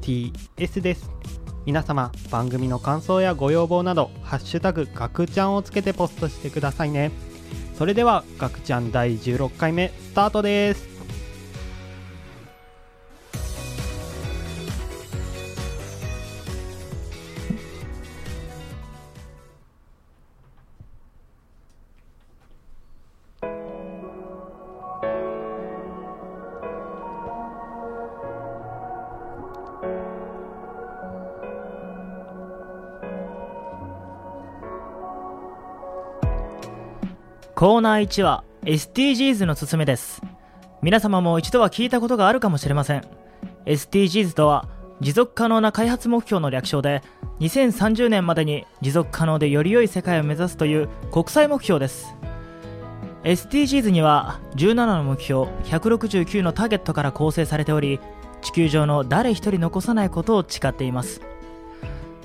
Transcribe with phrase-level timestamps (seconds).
[0.00, 1.10] RITS です。
[1.70, 7.12] 皆様番組の感想やご要望など「ハッシュタグガクちゃん」をつけてポストしてくださいね。
[7.78, 10.89] それではガクちゃん第16回目スタートです。
[37.60, 40.22] コーナー1は SDGs の勧めです。
[40.80, 43.02] 皆様も一度は聞いたことがあるかもしれません。
[43.66, 44.66] SDGs とは
[45.02, 47.02] 持続可能な開発目標の略称で
[47.40, 52.14] 2030年までに持続可能でより良い世界を目指すという国際目標です。
[53.24, 58.00] SDGs には17の目標169のターゲットから構成されており
[58.40, 61.20] 地球上の誰一人残さないことを誓っています。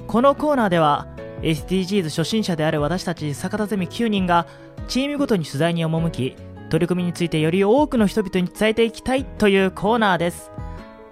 [0.08, 1.08] このコーナーでは
[1.42, 4.48] SDGs 初心者である私たち坂田ゼミ9人が
[4.88, 6.36] チームごとに取材に赴き
[6.70, 10.52] 取り組みについてより多くの人々に伝えていきたいというコーナーです。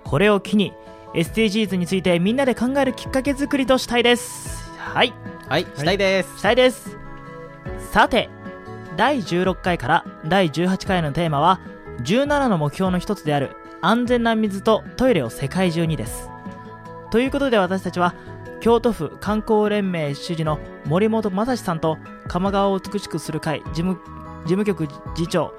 [0.03, 0.73] これを機に
[1.13, 4.71] SDGs についてみんなで考えるきっかけ作りとしたいです。
[4.77, 5.13] はい。
[5.47, 6.97] はいしたいです、したいです。
[7.91, 8.29] さて
[8.97, 11.59] 第16回から第18回のテーマは
[12.01, 16.29] 17の目標の一つである安全な水とトイレを世界中にです。
[17.11, 18.15] ということで私たちは
[18.59, 21.97] 京都府観光連盟主事の森本正史さんと
[22.27, 23.99] 鎌川を美しくする会事務
[24.43, 25.53] 事務局次長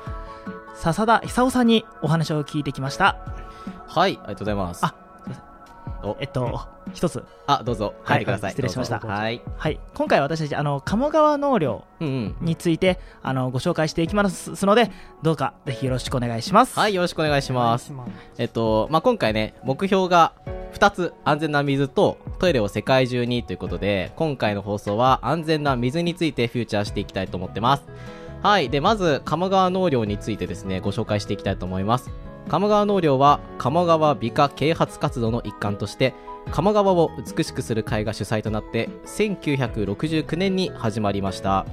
[0.74, 3.16] 笹田久夫さんにお話を聞いてきました。
[3.86, 4.84] はいありがとうございます。
[4.84, 5.03] あお
[6.20, 6.60] えっと
[6.92, 7.24] 一つ。
[7.46, 7.94] あどうぞ。
[8.02, 8.98] はい入ってください、失礼しました。
[8.98, 9.42] はい。
[9.56, 9.80] はい。
[9.94, 12.36] 今回私たちあの鴨川納涼うんうん。
[12.40, 14.90] についてあのご紹介していきますので
[15.22, 16.78] どうかぜひよろしくお願いします。
[16.78, 17.92] はいよろしくお願いします。
[18.38, 20.32] えっと、まあ、今回ね、目標が
[20.74, 27.84] 2つ、安全な水とトイレを世界中にということで、今回の放送は安全な水についてフューチャーしていきたいと思ってます。
[28.42, 28.68] はい。
[28.68, 32.10] で、まず、鴨川農業についてですね、ご紹介していきたいと思います。
[32.48, 36.14] 鴨川農業は、鴨川美化啓発活動の一環として、
[36.50, 41.64] 鴨川を美しくする会が主催となって、1969年に始まりました。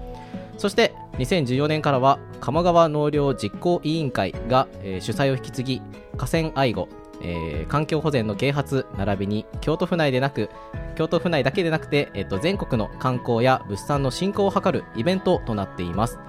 [0.57, 5.81] そして2014年からは鴨川農業実行委員会が、主催を引き継ぎ
[6.18, 6.88] 河川愛護、
[7.21, 10.50] えー環境保全の啓発並びに京都府内でなく
[10.95, 16.19] 京都府内だけでなくて、えっと全国の観光や物産の振興を図るイベントとなっています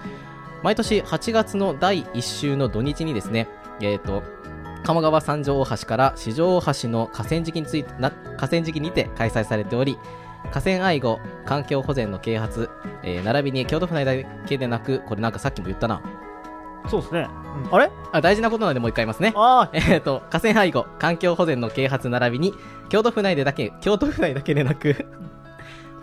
[0.63, 3.49] 毎年8月の第1週の土日にですね、
[3.91, 4.23] えっと
[4.85, 9.97] 鴨川三条大橋から四条大橋の河川敷についてな河川敷にて開催されており
[10.51, 12.69] 河川愛護環境保全の啓発、
[13.05, 14.13] えー並びに京都府内だ
[14.47, 16.03] けでなくこれなんかさっきも言ったな。
[16.89, 17.29] そうですね、
[17.71, 17.93] あれ？
[18.11, 19.33] あ大事なことなのでもう一回言いますね。
[19.37, 22.55] あ えっ、と河川愛護環境保全の啓発並びに
[22.89, 25.07] 京都府内でだけ京都府内だけでなく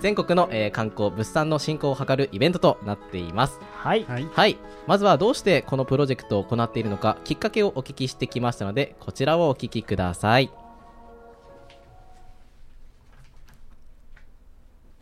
[0.01, 3.59] 全国の、えー観光物産の振興を図るイベントとなっています。
[3.75, 4.03] はい。
[4.05, 4.25] はい。
[4.31, 4.57] はい。
[4.87, 7.17] まずはどうしてこのプロジェクトを行っているのか？
[7.23, 10.49] きっかけをお聞きしてきましたのでこちらをお聞きください。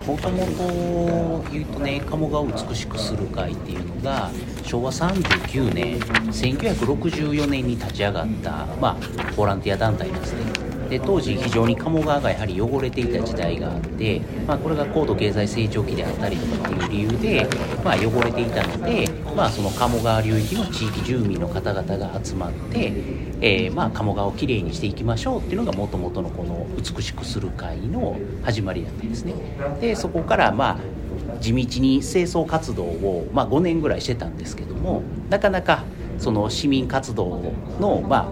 [0.06, 0.46] もとも
[1.44, 4.32] と言うとね鴨川を美しくする会っていうのが
[4.64, 8.98] 昭和39年1964年に立ち上がった、まあ、
[9.36, 17.48] ボランティア団体ですねで当時非常に鴨川がやはり汚れていた時代があって、まあ、これが高度経済成長期であったりとかっていう理由で、
[17.84, 22.94] まあ、汚れていたので、まあ、その鴨川流域の地域住民の方々が集まって、
[23.42, 29.34] えーまあ、鴨川をきれいにしていきましょうっていうのがもともとのこの美しくする会の始まりだったんですね。
[29.82, 30.80] でそこからまあ
[31.40, 35.84] 地道に清掃活動を、まあ、5年ぐらいしてたんですけどもなかなか
[36.18, 38.28] その市民活動の、まあ、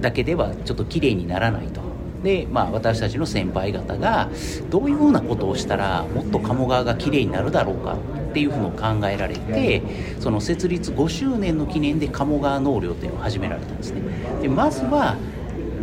[0.00, 1.80] だけではちょっときれいにならないと。
[2.22, 4.28] でまあ、私たちの先輩方が
[4.68, 7.96] どういうふうなことをしたらもっと鴨川がきれいになるだろうか
[8.30, 9.82] っていうふうの考えられて
[10.20, 14.02] その設立5周年の記念で鴨川納涼というのを始められたんですね
[14.42, 15.16] でまずは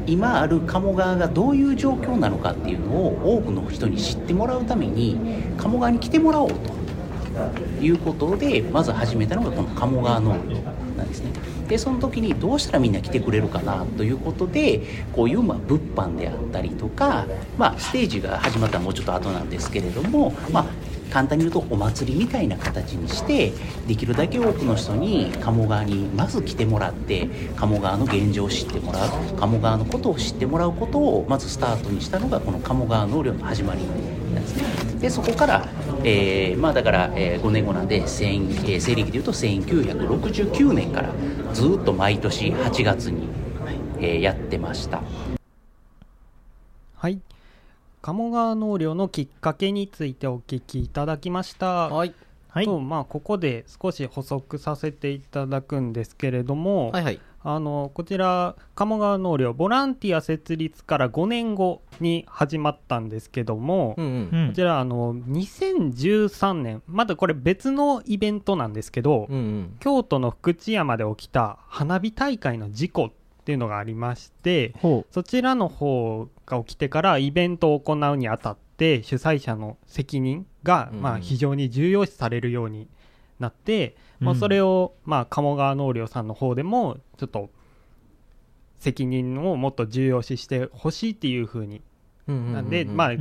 [0.05, 5.17] 今ある鴨川がどういう状況なのかっていうのを多くの人に知ってもらうために
[5.57, 6.55] 鴨川に来てもらおうと
[7.81, 11.31] いうことでまず始めたのがこの鴨川農業なんですね。
[11.67, 14.81] でその時にどうしたらみんな来てくれるかなということで
[15.13, 17.25] こういうまあ物販であったりとか、
[17.57, 20.65] まあ、ステージが始まったのはもうちょっと後なんですけれども、まあ、
[21.11, 23.51] 簡単に言うとお祭りみたいな形にして
[23.87, 33.81] できるだけ多くの人に鴨川にまず来てもらって鴨川の現状を知ってもらう鴨川のことを知ってもらうことをまずスタートにしたのがこの鴨川納涼の始まり
[34.33, 34.87] なんですね。
[34.99, 35.67] でそこから、
[36.03, 41.13] えーまあだから、えー5年後なんで、千えー西暦でいうと1969年から
[41.53, 43.27] ずっと毎年8月に、
[43.99, 45.01] えーやってました。
[46.95, 47.19] はい。
[48.01, 51.89] 鴨川納涼のきっかけについてお聞きいただきました。
[51.89, 52.13] はい。
[52.49, 52.65] はい。
[52.65, 64.11] とまあここで少し補足させていただくんですけれども、はいはいあのこちら鴨川納涼ボランティア設立から5年後に始まったんですけども、うんうん。
[64.11, 69.77] うんこちらあの2013年まだこれ別のイベントなんですけど、うんうん。
[69.79, 73.11] 京都の福知山で起きた花火大会の事故っ
[73.45, 81.01] ていうのがありましてほそちらの方が起きてからイベントを行うにあたって主催者の責任が、うん。
[81.01, 82.89] まあ、非常に重要視されるように
[83.39, 84.39] なって、まあ、うん。
[84.39, 87.49] それを、まあ、鴨川納涼さんの方でもちょっと
[88.79, 91.81] 責任をもっと重要視してほしいっていう風に。
[92.27, 92.53] うんうんうんうん。
[92.53, 93.11] なんで、まあ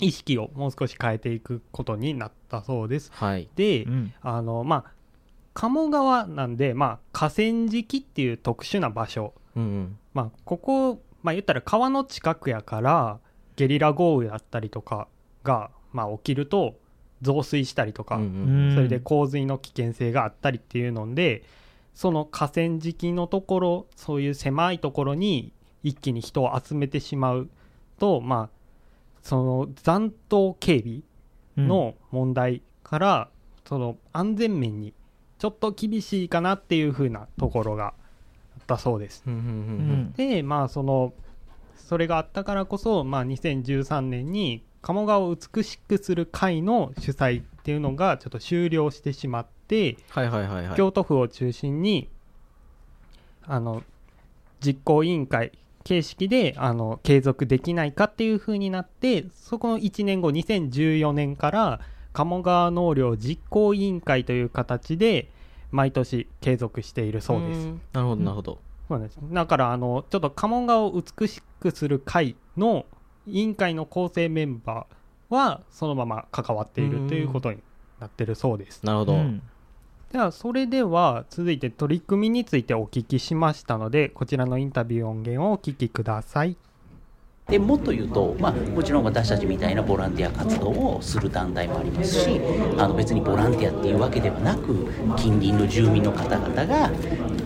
[0.00, 3.10] 意識をもう少し変えていくことになったそうです。
[3.12, 3.48] はい。
[3.56, 4.12] で、うん。
[4.22, 4.92] あのまあ
[5.58, 9.34] 鴨川なんで、まあ、河川敷っていう特殊な場所。
[9.56, 9.98] うんうん。
[10.14, 13.18] まあ、ここ、まあ、言ったら川の近くやから
[13.56, 15.08] ゲリラ豪雨だったりとか
[15.42, 16.76] が、まあ、起きると
[17.22, 18.72] 増水したりとか、うんううん。
[18.72, 21.42] んそれで洪水の危険性があったりっていうので
[21.94, 27.48] その河川敷のところそういう狭いところに一気に人を集めてしまう
[27.98, 28.58] と、まあ、
[29.22, 31.02] その残党警備
[31.56, 33.28] の問題から、
[33.64, 34.94] その安全面に
[35.38, 37.94] ちょっと厳しいかなっていう風なところが
[38.58, 39.22] あったそうです。
[39.26, 39.52] うんうんううん。
[40.04, 40.12] ん。
[40.12, 41.12] でまあその
[41.76, 50.76] それがあったからこそ、まあ、2013年に鴨川を美しくする会の主催っていうのがちょっと終了してしまって、はいはいはいはい。
[50.76, 52.08] 京都府を中心に
[53.42, 53.82] あの
[54.60, 55.52] 実行委員会
[55.84, 61.80] 形式であの継続できないかっていう風になってそこの1年後2014年から
[62.12, 65.30] 鴨川納涼実行委員会という形で
[65.70, 67.66] 毎年継続しているそうです。
[67.66, 67.80] ん。
[67.92, 68.58] なるほどなるほど。
[68.88, 69.18] そうなんです。
[69.32, 72.86] だからあのちょっと鴨川を美しくする会の
[73.30, 77.58] 委員会の構成メンバーはそのまま関わっているということに
[78.00, 78.84] なってるそうです。
[78.84, 79.42] なるほどうん
[80.12, 86.56] ではそれでは続いて取り組みについてお聞きしましたのでこちらのインタビュー音源をお聞きください。
[87.46, 92.40] でもっと言うと、まあ、もちろん私たちみたいなボランティア活動をする団体もありますし
[92.76, 96.90] あの別にボランティアっていうわけではなく近隣の住民の方々が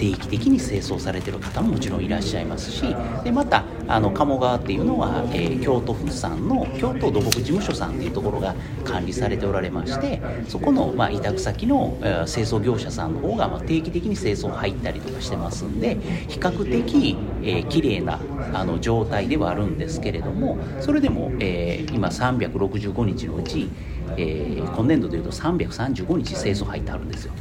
[0.03, 8.55] 定期的に清掃されてる方ももちろんいらっしゃいますしでまたあの鴨川っていうのは、えー京都府さんの京都土木事務所さんっていうところが
[8.85, 15.97] 管理されておられましてそこの、まあ、委託先の、えー清掃業者さんの方が、まあ、定期的に清掃入ったりとかしてますんで
[16.29, 18.19] 比較的、えー綺麗な
[18.53, 23.69] あの状態ではあるんですけれどもそれでも、えー今365日のうち、
[24.17, 27.33] えー今年度でいうと335日清掃入ってあるんですよ。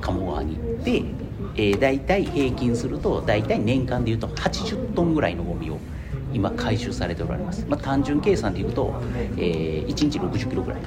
[0.00, 1.04] 鴨川にで、
[1.56, 5.78] えー、大体平均すると大体年間でいうと80トンぐらいのゴミを、
[6.32, 8.94] 今回収されておられます、まあ、単純計算でいうと、
[9.36, 10.80] えー、1日60キロぐらい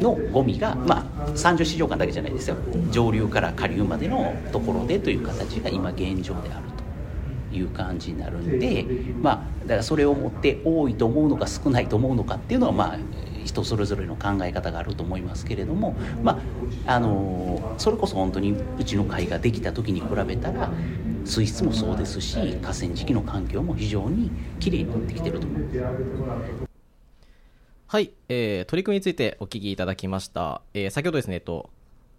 [0.00, 2.56] のゴミが、まあ、三条市場間だけじゃないですよ。
[2.90, 6.66] 上流から下流までのところでという形が今現状である
[7.50, 8.84] という感じになるんで、
[9.22, 12.98] まあ、だからそれをもって多いと思うのか少ないと思うのかっていうのは、まあ、
[13.46, 16.40] 人それぞれの考え方があると思いますけれども、ま
[16.86, 20.70] あ、あのそれこそ本当にうちの会ができた時に比べたら
[21.24, 26.66] 水質もそうですし河川敷の環境も非常にきれいになってきてると思います。
[27.88, 30.60] はい、えー、取り組みについてお聞きいただきました。
[30.74, 31.70] えー、先ほどですね、えっと、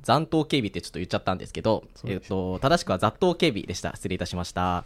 [0.01, 3.91] 残党警備ってちょっと言っちゃったんですけど、えっと、正しくは雑踏警備でした。
[3.95, 4.85] 失礼いたしました。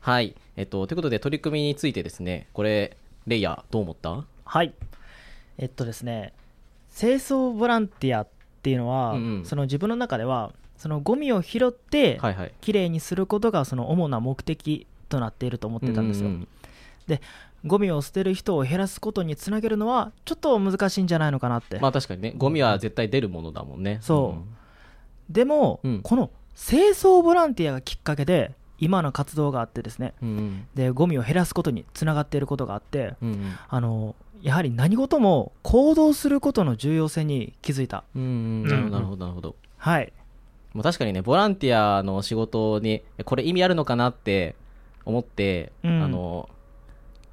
[0.00, 2.96] はい、えっと、ということで取り組みについてですね、これ、
[3.26, 4.24] レイヤーどう思った？
[4.44, 4.72] はい
[5.58, 6.32] えっとですね
[6.96, 8.28] 清掃ボランティアっ
[8.62, 12.18] ていうのは、うんうんその自分の中ではそのゴミを拾って。
[12.60, 16.48] きれいにすることがその主な目的となっていると思ってたんですよ、ううん
[17.64, 23.98] ゴミを捨てる人を減らすことにつなげるのはちょっと難しいんじゃないのかなって、まあ確かにね、ゴミは絶対出るものだもんね。
[24.00, 24.36] そ
[25.30, 30.28] うでも、うんこの清掃ボランティアがきっかけで今の活動があってですねうん。
[30.28, 33.28] うんでゴミを減らすことにつながっていることがあってうん。
[33.30, 38.22] うんあのやはり何事も行動することの重要性に気づいたうん。
[38.22, 38.62] うん。
[38.64, 39.56] なるほど、なるほど、なるほど。
[39.78, 40.12] はい
[40.74, 44.54] まあ確かにね、ボランティアの仕事に、えこれ意味あるのかなって
[45.04, 46.48] 思って、うんあの、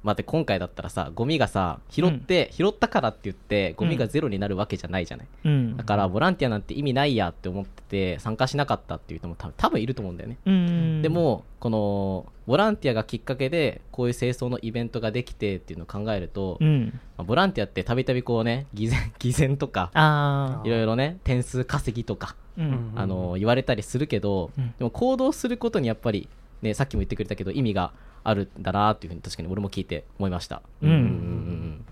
[0.02, 5.26] 待って、今回だったらさ、ゴミがさ、拾って、拾ったからって言って、ゴミがゼロになるわけじゃないじゃない。
[5.44, 5.76] うん。
[5.76, 10.38] だから、ボランティアなんて意味ないやって思ってて、参加しなかったっていう人も多分多分いると思うんだよね。
[10.46, 16.98] うんでも、この、ボランティアがきっかけで、こういう清掃のイベントができてっていうのを考えると、うん。
[17.18, 22.92] まあボランティアってたびたびこうね、偽善、 偽善とか、ああいろいろね、点数稼ぎとか、うん。
[22.96, 24.74] あの言われたりするけど、うん。
[24.78, 26.28] でも行動することにやっぱり、
[26.62, 27.92] ね、さっきも言ってくれたけど意味が
[28.24, 30.62] あるんだなっていうふうに確かに俺も聞いて思いました。
[30.82, 30.90] うん。
[30.90, 31.84] うんうんうん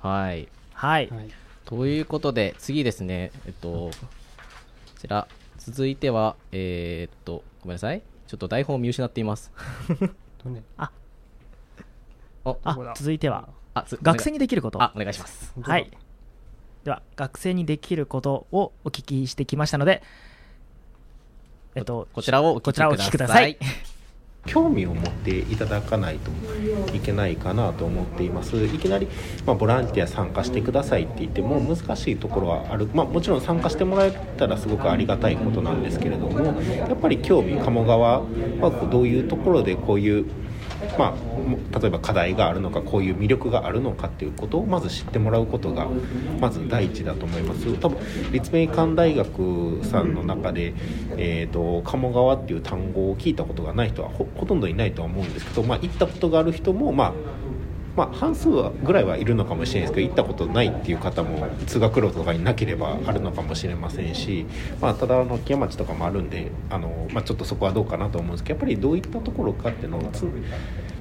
[0.00, 0.48] はい。
[0.72, 1.08] はい。
[1.08, 1.28] はい。
[1.64, 3.92] ということで次ですね、えっと、こ
[4.98, 5.28] ちら。
[5.58, 8.02] 続いては、えーっとごめんなさい。
[8.26, 9.52] ちょっと台本を見失っています。
[10.76, 10.90] あ。
[12.44, 12.94] ここだ？
[12.96, 13.48] 続いては。
[13.74, 14.82] あつ学生にできること。
[14.82, 15.52] あお願いします。
[15.60, 15.90] はい。
[16.84, 20.02] では学生にできることをお聞きしてきましたので
[21.74, 23.58] えっとこちらをお聞きこちらをお聞きください
[24.46, 26.30] 興味を持っていただかないと
[26.94, 28.56] いけないかなと思っています。
[28.56, 29.08] いきなり、
[29.44, 40.26] まあ、ボランティア参加してくださいって言っても難しいところはある、まあ、もちろん参加してもらえたらすごくありがたいことなんですけれどもやっぱり興味鴨川はどういうところでこういう
[40.98, 45.88] まあ、例えば課題があるのかこういう魅力があるのかっていうことをまず知ってもらうことが
[46.40, 47.72] まず第一だと思います。
[47.78, 47.98] 多分
[48.32, 50.74] 立命館大学さんの中で、
[51.16, 57.12] えー、と鴨川っていう単語を聞いたことがない人はほほとんどいないとは思うんですけど、まあ、行ったことがある人もまあ
[57.98, 64.46] まあ、半数ぐらいはいるのかもしれないですけど行ったことないっていう方も通学路とかになければあるのかもしれませんし、
[64.80, 70.28] まあ、ただあの木屋町とかもあるんであの、まあ、ちょっとそこはどうかなと思うんですけどやっぱりどういったところかっていうのをつ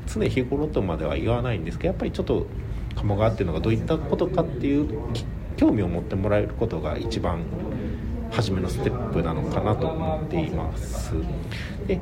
[0.08, 2.48] 常日頃とまでは言わないんですけどやっぱりちょっと
[2.96, 4.89] 鴨川っていうのがどういったことかっていう
[5.56, 7.44] 興味を持ってもらえることが一番
[8.32, 11.13] 初めのステップなのかなと思っています。
[11.88, 12.00] で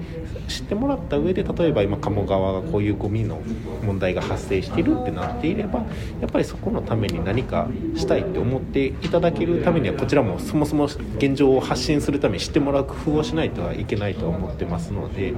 [0.47, 3.41] 知ってもらった上で例えば今鴨川がこういうゴミの
[3.83, 5.79] 問題が発生してるってなっていれば
[6.19, 10.85] やっぱりそこのために何かしたいって思っていただけるためにはこちらもそもそも
[11.17, 15.33] 現状を発信するために知ってもらう工夫をしないとはいけないとは思ってますので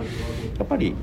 [0.57, 0.95] やっぱり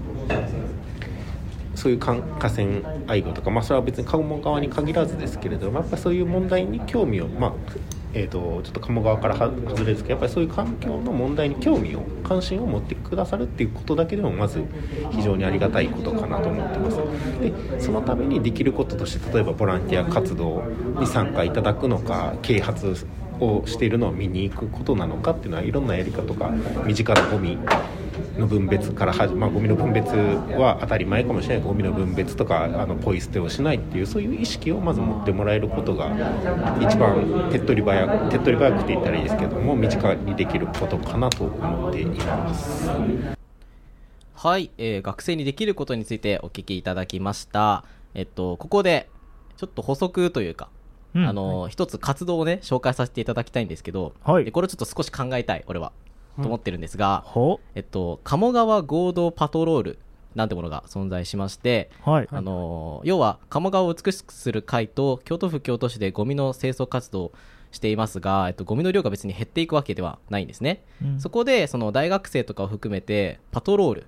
[1.75, 2.69] そういう河河川
[3.07, 7.53] 愛護とか、まあ、それは別に鴨川に限らずですけれどもやっぱそういう問題に興味を、まあ
[8.15, 14.65] えー、とちょっと鴨川から外れですけどやっぱりそういう環境の問題に興味を関心を持ってくださるっていうことだけでもまず
[15.11, 16.97] 非常にありがたいことかなと思ってます。
[17.41, 20.63] でそのためにできることとして例えばボランティア活動
[21.01, 22.97] に参加いただくのか啓発
[23.41, 26.51] をしているのを見に行くことなのかっていうのはいろんなやり方とか
[26.87, 27.59] 身近なゴミ
[28.39, 36.11] の分別からはじまあ、ゴミの分別は当たり前かもしれないゴミの分別とかあのポイ捨てをしないっていうそういう意識をまず持ってもらえることが
[36.81, 42.89] 一番手っ取り早く手っ取り早くって言ったらいいですけども身近にできることかなと思っています。
[44.35, 47.85] はい、えー学生にできることについてお聞きいただきました。
[48.15, 49.09] えっと、ここで、
[49.57, 50.69] ちょっと補足というか、
[51.15, 55.93] うんあの、一つ活動をね、紹介させていただきたいんですけど、はいでこれをちょっと少し考えたい、俺は、
[56.41, 59.99] と思ってるんですが、ほえっと、鴨川合同パトロール
[60.35, 62.29] なんてものが存在しまして、はい。
[62.31, 67.33] あの要は鴨川を美しくする会と京都府京都市でゴミの清掃活動を
[67.71, 71.21] していますが、えっと、ゴミの量が別に減っていくわけではないんですね、うん。
[71.21, 74.07] そこでその大学生とかを含めてパトロール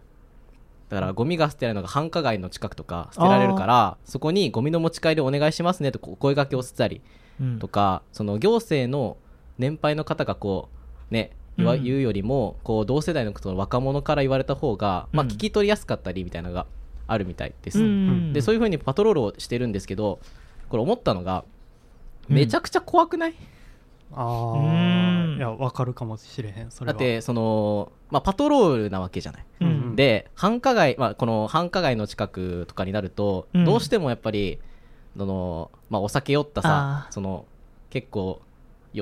[0.88, 7.02] だからゴミが捨てられるのが繁華街の近くとか捨てられるからそこにゴミの持ち帰りお願いしますねとこう声掛けをしたり
[7.40, 7.59] うん。
[7.59, 9.16] とかその行政の
[9.59, 10.68] 年配の方がこ
[11.11, 11.82] うね言わうん。
[11.82, 16.66] 言うよりもこう同世代のことの若者から言われた方が、まあ、うん聞き取りやすかったりみたいなのが
[17.06, 20.18] あるみたいです、うんでそういうふうにパトロールをしてるんですけど
[20.68, 21.44] これ思ったのが
[22.28, 22.36] うん。
[22.36, 23.34] めちゃくちゃ怖くない、
[24.12, 24.60] あうあ
[25.34, 25.36] ん。
[25.36, 26.92] いやわかるかもしれへんそれは。
[26.92, 29.44] だってその、まあ、パトロールなわけじゃない。
[29.60, 29.68] うん。
[29.68, 33.64] うんで繁華街、まあ、この繁華街の近くとかになると、うん。
[33.64, 34.58] どうしてもやっぱり
[35.16, 37.46] その、まあ、お酒酔ったさその
[37.88, 38.40] 結構よ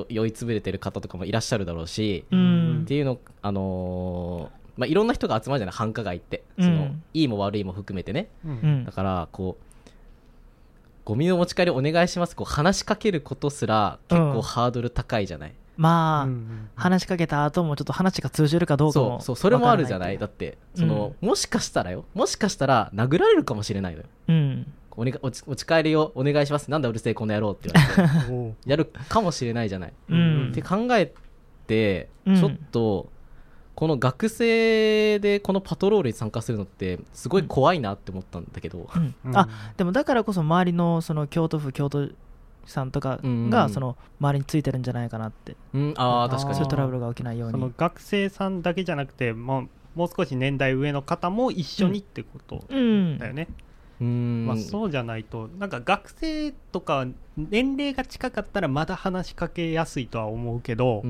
[0.08, 2.82] 酔いつぶれてる方とかもいらっしゃるだろうし、うん。
[2.82, 6.42] っていうの、あのーまあ、いろんな人が集まるじゃない繁華街って。
[6.58, 8.28] その、うんいいも悪いも含めてね。
[8.44, 8.50] うん。
[8.50, 8.84] うん。
[8.84, 9.64] だからこう
[11.04, 12.34] ゴミの持ち帰りお願いします。
[12.34, 20.14] こう話しかけることすら結構ハードル高いじゃない、まあ、うん話しかけた後もちょっと話が通じるかどうかもそうそうそれもあるじゃない。
[20.14, 22.06] わだってその、もしかしたらよ。
[22.14, 24.06] もしかしたら殴られるかもしれないのよ。
[24.28, 26.70] うんお,、ね、おち持ち帰りをお願いします。
[26.70, 28.54] なんだうるせえこの野郎って言われて。
[28.70, 31.12] やるかもしれないじゃない、うんって考え
[31.66, 32.36] てうん。
[32.36, 33.10] ちょっと
[33.74, 39.14] この学生でこのパトロールに参加するのってすごい怖いなって思ったんだけど、うん。
[39.24, 39.36] うん。
[39.36, 42.08] あでもだからこそ周りのその京都府京都
[42.66, 43.50] さんとかうん。
[43.50, 46.54] がその周りについてるんじゃないかなって、うん、ああ確かに。
[46.54, 47.52] そういうトラブルが起きないように。
[47.52, 53.54] その学生さんだけじゃなくてもうもう少し年代上の方も一緒にってことうんだよね、うーん、
[54.04, 57.06] まあ、そうじゃないとなんか学生とか
[57.36, 61.06] 年齢が近かったらまだ話しかけやすいとは思うけど、う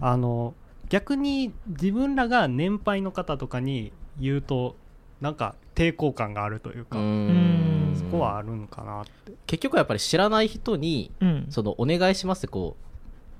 [0.00, 0.54] あの
[0.88, 4.76] 逆に自分らが年配の方とかに言うと
[5.20, 7.94] なんか抵抗感があるというか、ん。
[7.96, 9.32] そこはあるんかなって。
[9.46, 11.46] 結局はやっぱり知らない人にうん。
[11.50, 12.87] そのお願いしますってこう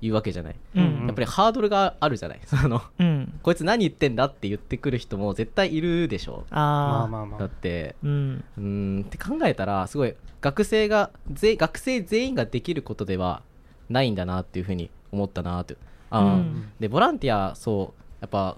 [0.01, 1.05] 言うわけじゃない、うん。
[1.07, 2.39] やっぱりハードルがあるじゃない。
[2.45, 3.39] そのうん。
[3.43, 6.45] こいつ何言ってんだって言ってくる人も絶対いるでしょ。
[6.51, 7.45] ああだまあまあまあ。
[7.45, 7.95] って。
[8.03, 8.43] うん。
[8.57, 9.01] うーん。
[9.01, 13.41] って考えたらすごい学生がぜ学生全員ができることでは
[13.89, 15.75] ないんだなっていうふうに思ったなって。
[16.09, 16.71] あー、うん。
[16.79, 18.57] でボランティアそうやっぱ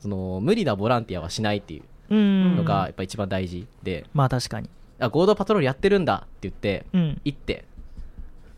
[0.00, 2.56] その無理なボランティアはしないっていううん。
[2.56, 4.68] のがやっぱ一番大事で、まあ確かに。
[4.98, 7.20] あ合同パトロールやってるんだって言ってうん。
[7.24, 7.64] 行って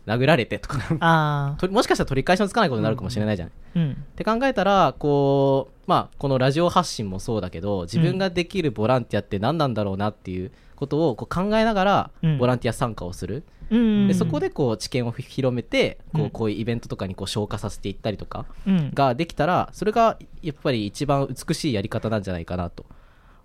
[0.05, 0.79] 殴られてとか。
[0.99, 3.91] ああ ともしかしたら取り返しのつかないことになるかもしれないじゃん、うん。
[3.91, 12.37] って考えたらこう、まあ、このラジオ発信もそうだけど自分ができるボランティアって何なんだろうなっていうことをこう考えながらうん。
[12.37, 18.91] ボランティア参加をする、うんでそこでこう知見を広めてこうこういうイベントとかにこう消化させていったりとかうん。
[18.95, 22.85] ができたらそれがやっぱり一番美しいやり方なんじゃないかなと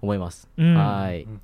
[0.01, 0.75] 思います、うん。
[0.75, 1.41] はい、うん。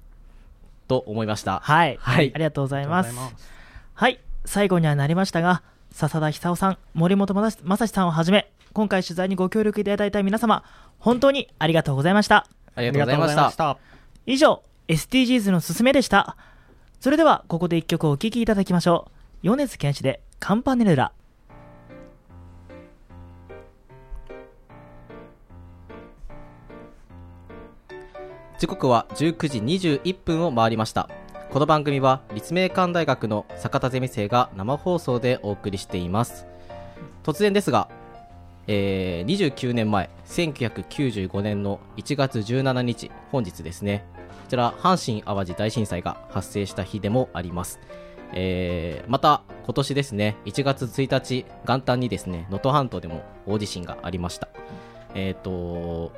[0.89, 1.61] と思いました。
[1.61, 2.33] はい、はい。
[2.35, 3.09] ありがとうございます。
[3.09, 3.51] ありがとうございます。
[3.95, 10.65] はい最後にはなりましたが笹田久夫さん森本正正史さんをはじめ今回取材にご協力いただいた皆様
[10.99, 12.47] 本当にありがとうございました。
[12.75, 13.75] ありがとうございました。
[13.75, 13.79] た
[14.27, 16.37] 以上 SDGs のすすめでした。
[17.01, 19.11] それではここで一曲お聴きいただきましょ
[19.43, 19.47] う。
[19.47, 21.13] 米津玄師でカンパネルラ。
[28.61, 31.09] 時刻は19時21分を回りました
[31.53, 36.47] この番組は立命館大学の坂田ゼミ生が生放送でお送りしています。
[37.25, 37.89] 突然ですが、
[38.69, 44.05] えー29年前1995年の1月17日本日ですね。
[44.45, 47.81] こちら阪神・淡路大震災が発生した日でもあります。
[48.33, 54.47] えーまた今年ですね1月1日元旦にですね能登半島でも大地震がありました。
[55.17, 56.13] えっ、と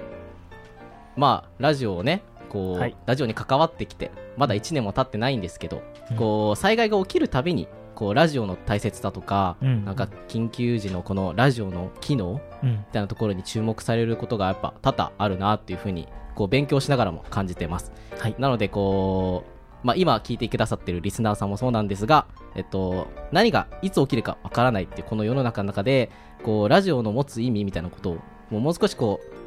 [1.17, 2.97] まあラジオをねこう、はい。
[3.07, 6.17] ラジオに関わってきてまだ1年も経ってないんですけど、うん。
[6.19, 9.87] こう災害が起きるたびにこうラジオの大切さとか、うん。
[9.87, 12.71] なんか緊急時のこのラジオの機能うん。
[12.71, 18.35] みたいなところに注目されることがやっぱ多々あるなっていうふうにこう勉強しながらも感じてます、はい。
[18.39, 19.45] なのでこ
[19.83, 26.11] う、まあ、今聞いてくださってるリスナーさんもそうなんですが、えっと、何がいつ起きるかわからないっていうこの世の中の中で
[26.43, 29.42] こうラジオの持つ意味みたいなことをもう少しこう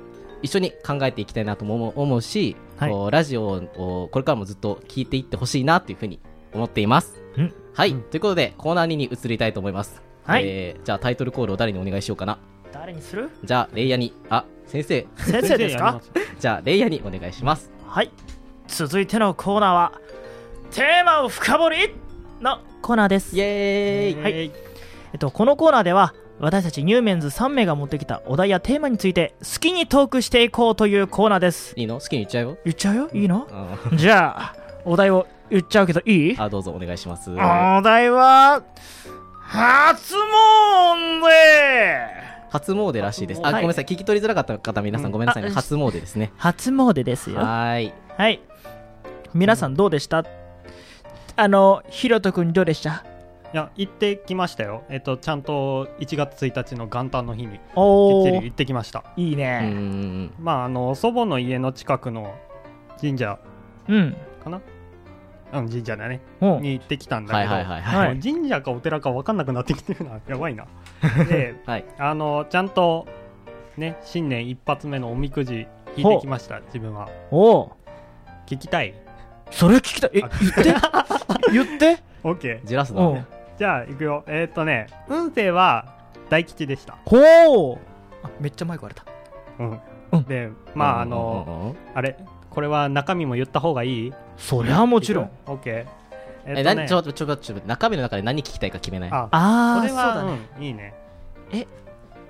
[0.45, 3.11] 一緒に考えていきたいなとも思うし、はい。
[3.11, 6.19] ラジオをこれからもずっと聞いていってほしいなっていうふうに
[6.53, 7.21] 思っています。
[7.35, 7.53] うん。
[7.73, 8.01] はい、うん。
[8.03, 10.43] ということでコーナー2に移りたいと思います、はい。
[10.45, 12.37] えーじゃあタイトルコールを誰にお願いしようかな。
[12.71, 13.29] 誰にする？
[13.43, 14.13] じゃあレイヤに。
[14.29, 15.07] あ先生。
[15.17, 16.01] 先生ですか？
[16.39, 17.71] じゃあレイヤにお願いします。
[17.87, 18.11] はい。
[18.67, 20.01] 続いてのコーナーは
[20.71, 21.77] テーマを深掘り
[22.41, 23.35] のコーナーです。
[23.35, 24.23] イエーイ。
[24.23, 24.33] はい。
[25.13, 31.99] えっと、このコーナーでは私たちニューメンズ3名が持ってきたお題やテーマについて好きにトークしていこうというコーナーですいいの？
[31.99, 32.49] 好きに言っちゃう？
[32.49, 33.09] よ言っちゃうよ？
[33.13, 33.47] いいの？
[33.51, 36.35] あじゃあお題を言っちゃうけどいい？
[36.37, 38.63] あどうぞお願いしますお題は
[39.39, 40.19] 初詣
[42.49, 43.41] 初詣らしいです。
[43.43, 43.85] あ、はいごめんなさい。
[43.85, 45.49] 聞き取りづらかった方、皆さんごめんなさいね。
[45.49, 46.31] あ初詣ですね。
[46.37, 47.37] 初詣ですよ。
[47.37, 47.93] はーい。
[48.17, 48.39] はい。
[49.33, 50.25] 皆さんどうでした？
[51.35, 53.03] あの、ひろとくんどうでした？
[53.53, 54.83] いや行ってきましたよ。
[54.89, 59.03] えっとちゃんと1月1日の元旦の日にきっちり行、ってきました。
[59.15, 59.59] いいね。
[59.69, 60.33] ん。
[60.39, 62.35] まああの祖母の家の近くの
[62.99, 63.39] 神社
[63.87, 64.15] うん。
[64.43, 64.61] かな？
[65.53, 66.19] うん神社だね。
[66.41, 66.57] う。
[66.59, 68.19] んに行ってきたんだけど、はいはいはいははい。
[68.19, 70.19] 神社かお寺か分かんなくなってきてるな。
[70.27, 70.65] やばいな。
[71.29, 71.85] で はい。
[71.97, 73.07] あのちゃんと
[73.77, 77.07] ね新年一発目のおみくじ引いてきました自分は。
[77.31, 77.69] おー
[78.47, 78.93] 聞きたい。
[79.49, 80.11] それ聞きたい。
[80.15, 80.27] え、言っ
[80.63, 80.75] て？
[81.53, 83.15] 言って？OK じらすのう。
[83.15, 83.25] ん。
[83.57, 85.95] じゃあ行くよえーっとね運勢は
[86.29, 87.77] 大吉でしたほー
[88.23, 89.07] あめっちゃマイク割れた。
[89.63, 89.79] うん、
[90.11, 92.17] うんでまああのあれ
[92.49, 94.13] これは中身も言った方がいい？
[94.37, 95.31] そりゃもちろん。
[95.45, 95.85] OK え
[96.45, 99.11] え、っとねなにちょっと、ちょっと、ちょっと、中身の中で何聞きたいか決めない？
[99.11, 100.39] ああー、それはだね。
[100.57, 100.93] うんいいね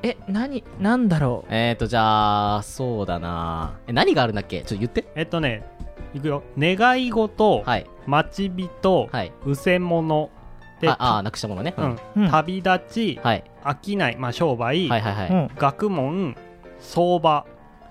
[0.04, 1.54] え、何、なんだろう？
[1.54, 4.62] えーと、じゃあ、そうだなえ、何があるんだっけ？
[4.62, 5.06] ちょっと言って。
[5.16, 5.64] えっとね
[6.14, 7.86] いくよ願い事、はい。
[8.08, 9.34] 待ち人、はい。
[9.46, 10.30] うせ者
[10.82, 11.74] であ、あー、なくしたものね。
[11.78, 11.82] う
[12.18, 13.44] うんん、旅立ち、はい。
[13.84, 15.30] 商い、まあ、商売、はいはいはい。
[15.30, 15.52] うん。
[15.58, 16.36] 学問
[16.80, 17.46] 相場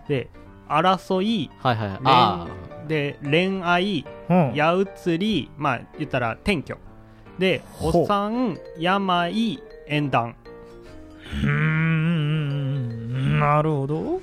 [0.09, 0.29] で
[0.68, 1.99] 争いはいはいはい。
[2.05, 2.47] あ
[2.87, 4.53] で恋愛うん。
[4.55, 4.75] 矢
[5.07, 6.77] 移りまあ言ったら転居
[7.38, 10.37] でお産病縁談
[11.42, 14.01] うーん、なるほど。
[14.01, 14.20] う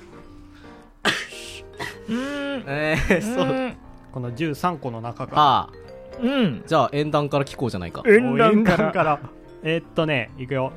[2.08, 2.64] ーんー。
[2.66, 3.46] えー、そう。
[3.46, 3.76] うん
[4.12, 5.81] この13個の中から。
[6.22, 6.62] うん。
[6.66, 8.02] じゃあ、縁談から聞こうじゃないか。
[8.06, 9.02] 縁談か縁談ら。
[9.02, 9.20] ら。
[9.64, 10.72] えーっとねいくよ。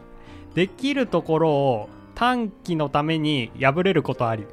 [0.53, 4.43] できるところを短期のために破れることあり。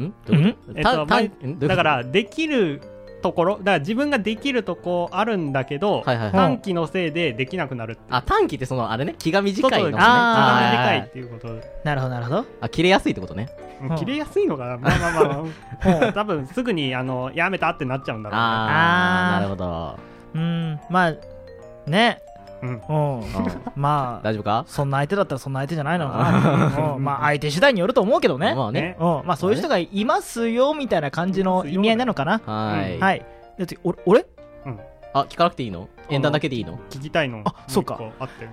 [0.00, 0.12] ん？
[0.26, 0.78] どういうこと？
[0.78, 0.84] えっ
[1.56, 1.66] と？
[1.68, 2.80] だからできる
[3.26, 6.32] ところだから自分ができるとこあるんだけど、はいはいはい。
[6.32, 9.82] 短期のせいでできなくなるあ、短期ってその、あれね、気が短いのね。
[9.82, 11.48] そうそうあー気が短いっていうこと
[11.82, 12.44] なるほど、なるほど。
[12.60, 13.48] あ、切れやすいってことね。
[13.98, 19.98] 切れやすいのかなまあまあまあ、まあ、多分すぐにあのやめたってなっちゃうんだろうねあー、あーなるほど。
[20.34, 22.22] うん、まあ、ね。
[22.66, 23.22] うん。
[23.76, 24.64] まあ、 大丈夫か？
[24.66, 26.94] そんな相手だったらそんな相手じゃないのかな。
[26.94, 27.04] うん。
[27.04, 28.54] まあ、相手次第によると思うけどね。
[28.54, 28.96] まあね。
[28.98, 32.40] まあ、そういう人がいますよ、みたいな感じの意味合いなのかな。
[32.44, 32.98] はい。
[32.98, 33.26] はい。
[33.58, 34.26] で次俺、俺
[35.14, 35.88] あ、聞かなくていいの？
[36.10, 36.78] 縁談だけでいいの？
[36.90, 37.42] 聞きたいの？
[37.44, 37.98] あそうか。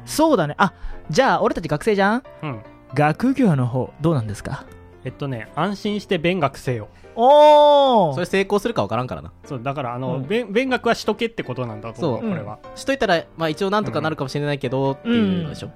[0.05, 0.55] そうだね。
[0.57, 0.73] あ、
[1.09, 2.23] じゃあ、俺たち学生じゃん？
[2.41, 2.61] うん。
[2.93, 4.63] 学業の方、どうなんですか？
[5.05, 9.31] えっとね安心して勉学せよおーそれ成功するかわからんからな。
[9.45, 15.69] そうだからあの、うん勉勉学はしとけってことなんだと思うそうこれは、しといたら、まあ一応なんとかなるかもしれないけど、っていうのでしょ。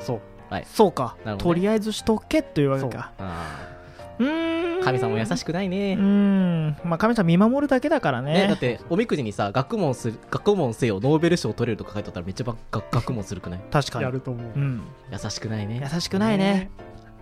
[0.00, 0.20] そう
[0.64, 3.12] そうか、なるほどねとりあえずしとけというわけか。
[3.18, 3.68] あ
[4.18, 4.58] うーん。
[4.80, 5.94] ー神様も優しくないうね。
[5.96, 6.68] ん。
[6.84, 8.32] まあ、神様見守るだけだからね。
[8.42, 13.60] ね、だっておみくじにさ学問する学問せよノーベル賞取れるとか書いてあったらめっちゃば学学問するくない？
[13.70, 14.04] 確かに。
[14.04, 14.82] やると思ううん。
[15.12, 16.70] 優しくないね優しくないね。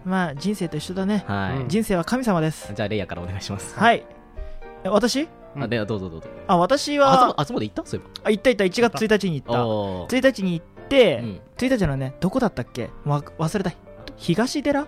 [0.06, 1.24] まあ、人生と一緒だね。
[1.26, 2.72] はい、うん人生は神様です。
[2.74, 3.76] じゃあレイヤからお願いします。
[3.78, 4.04] はい。
[4.84, 5.28] え私？
[5.56, 5.62] うん。
[5.64, 6.28] あではどうぞどうぞ。
[6.46, 7.84] あ、私あは、あつもで行った？
[7.84, 10.16] そういあ、行った行った、1月1日にえば行った。
[10.16, 11.40] 1日に行って、うん。
[11.56, 12.90] 1日のね、どこだったっけ？
[13.04, 13.72] わ忘れた。
[14.16, 14.86] 東寺？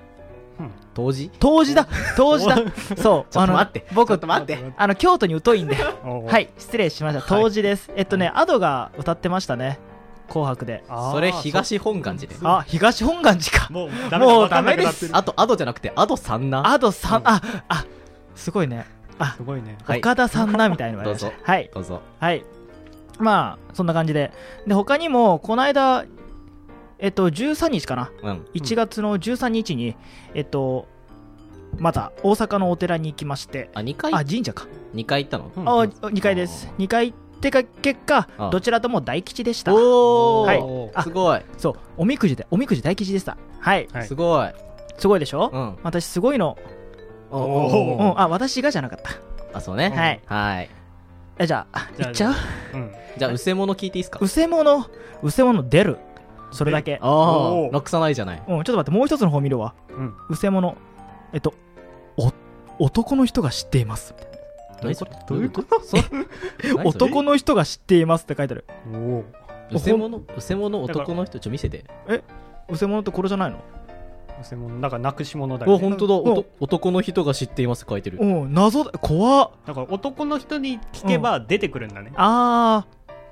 [0.95, 1.87] 当時当時だ。
[2.17, 2.57] 当時だ。
[2.97, 3.31] そう。
[3.33, 3.87] ちょっと待って。
[3.89, 4.59] あの僕ちょっと待って。
[4.77, 5.77] あの、京都に疎いんで。
[5.77, 7.21] はい、失礼しました。
[7.21, 7.43] はい。
[7.45, 7.93] 当時です。
[7.95, 9.79] えっとね、アドが歌ってましたね。
[10.29, 10.85] 紅白で。
[11.13, 13.73] それ東本願寺であ、東本願寺か。
[13.73, 17.85] もうもうダメだダメですあとアドじゃなくてアドさんなアドさん、あ、あ、
[18.35, 18.87] すごいね。
[19.19, 21.71] あす、ごいねはい岡田さんなみたいに言われましたどうぞはい。
[21.75, 22.45] どうぞはい。
[23.19, 24.33] まあ、そんな感じで。
[24.67, 26.05] で、他にも、この間、
[27.01, 28.11] えっと、13日かな。
[28.23, 29.97] うん1月の13日に、
[30.35, 30.87] えっと、
[31.79, 34.13] また大阪のお寺に行きまして、あ2回？
[34.15, 34.67] あ、神社か。
[34.95, 35.51] 二回行ったの？
[35.57, 36.73] うんあ、2回です。
[36.79, 39.75] 2回行ってか結果あ、どちらとも大吉でした。
[39.75, 41.03] おはい。
[41.03, 41.41] すごい。
[41.57, 43.37] そう、おみくじで、おみくじ大吉でした。
[43.61, 43.89] はい。
[43.93, 44.07] はい。
[44.07, 44.49] すごい。
[44.99, 45.51] すごいでしょ？
[45.53, 45.79] うん。
[45.83, 46.59] 私すごいの。
[47.31, 48.13] おおー。
[48.13, 49.13] うん、あ、私がじゃなかった。
[49.57, 49.91] あそうね。
[49.91, 50.21] はい。
[50.27, 50.71] はい。
[51.39, 52.35] えじゃあ、じゃあいっちゃう？
[52.75, 52.93] うん。
[53.17, 54.19] じゃあうせもの聞いていいですか？
[54.21, 54.87] うせもの、
[55.23, 55.99] うせもの出る。
[56.51, 56.99] それだけ。
[57.01, 58.43] ああなくさないじゃない。
[58.49, 59.75] うん、ちょっと待って、もう一つの方見るわ。
[59.91, 60.15] うん。
[60.31, 60.77] うせもの。
[61.33, 61.55] えっと、
[62.17, 62.33] お、
[62.79, 64.15] 男の人が知っています。
[64.15, 64.38] 何それ
[64.81, 64.89] ど
[65.35, 68.65] ういうこと そ何それ男の人が知っていますって書いてある。
[68.93, 69.25] おお
[69.73, 71.85] うせものうせもの男の人ちょ見せて。
[72.69, 73.59] うせものってこれじゃないの？
[74.51, 76.15] 偽物だからなくし物だよ、ね、お本当だ。
[76.15, 78.19] うんおと男の人が知っていますって書いてる。
[78.21, 78.93] うん、謎だ。
[78.93, 79.51] 怖っ。
[79.67, 82.87] だから男の人に聞けば出てくるんだね、あ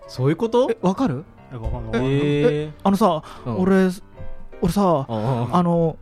[0.08, 0.70] そういうこと？
[0.82, 1.24] わかる？
[1.52, 2.04] えわかんない。
[2.04, 2.08] へ
[2.64, 3.88] えあのさ、俺、
[4.60, 5.96] 俺さ、ああの、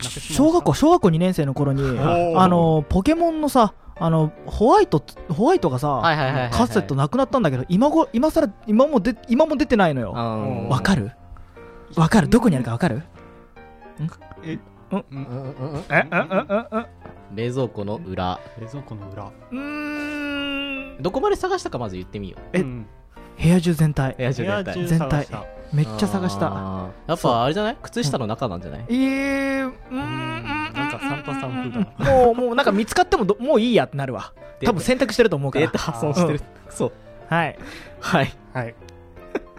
[0.00, 2.38] 小学校、小学校2年生の頃に、ー。
[2.38, 6.00] あの、ポケモンのさ、あの、ホワイト、ホワイトがさ、
[6.52, 10.12] カセットなくなったんだけど、今ご、今さら、今もで、今も出てないのよ。
[10.16, 10.68] うん。
[10.68, 11.12] わかる？
[11.96, 12.28] わかる？
[12.28, 13.02] どこにあるかわかる？
[14.42, 14.58] え
[17.34, 18.40] 冷蔵庫の裏。
[18.58, 19.24] 冷蔵庫の裏。
[19.24, 21.02] うーん。
[21.02, 22.40] どこまで探したかまず言ってみよう。
[22.52, 22.86] えうん。
[23.40, 24.14] 部屋中全体。
[24.16, 26.90] 部屋部屋中全体探しためっちゃ探した。
[27.06, 27.76] やっぱあれじゃない？
[27.82, 31.92] 靴下の中なんじゃない、えー、うーんうんなんかサンタさん風だ。
[31.98, 34.32] なもうもうなんか見つかってもどもういいやってなるわ。
[34.64, 35.66] 多分選択してると思うから。
[35.66, 36.92] データ破損してる、そう。
[37.28, 37.58] はい。
[38.00, 38.36] はい。
[38.52, 38.74] はい。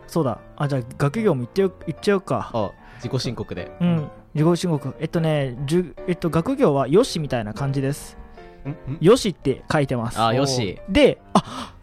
[0.08, 0.39] そうだ。
[0.58, 2.52] あじゃあ学業も言ってよ言っちゃうか。
[2.54, 3.71] あ自己申告で。
[3.80, 4.10] うん。
[4.34, 4.95] 自己申告。
[5.00, 8.17] えっとねじゅえっと学業はよしみたいな感じです。
[9.00, 10.21] よしって書いてます。
[10.21, 11.74] あよしであ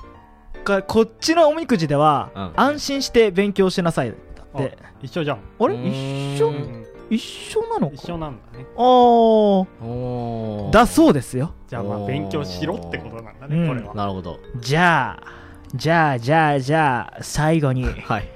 [0.68, 2.52] かこっちのおみくじでは、うん。
[2.56, 4.14] 安心して勉強しなさい
[4.54, 5.38] あで一緒じゃん。
[5.58, 5.74] あれ？
[5.74, 6.48] 一緒？
[6.48, 6.86] うん。
[7.10, 7.94] 一緒なのか？
[7.94, 8.66] 一緒なんだね。
[8.76, 8.82] あー。
[8.82, 10.72] おー。
[10.72, 11.54] だそうですよ。
[11.66, 13.62] じゃあまあ勉強しろってことなんだうん。
[13.62, 13.94] ねこれは。
[13.94, 14.38] なるほど。
[14.60, 15.26] じゃあ
[15.74, 17.84] じゃあじゃあじゃあ最後に。
[17.84, 18.28] はい。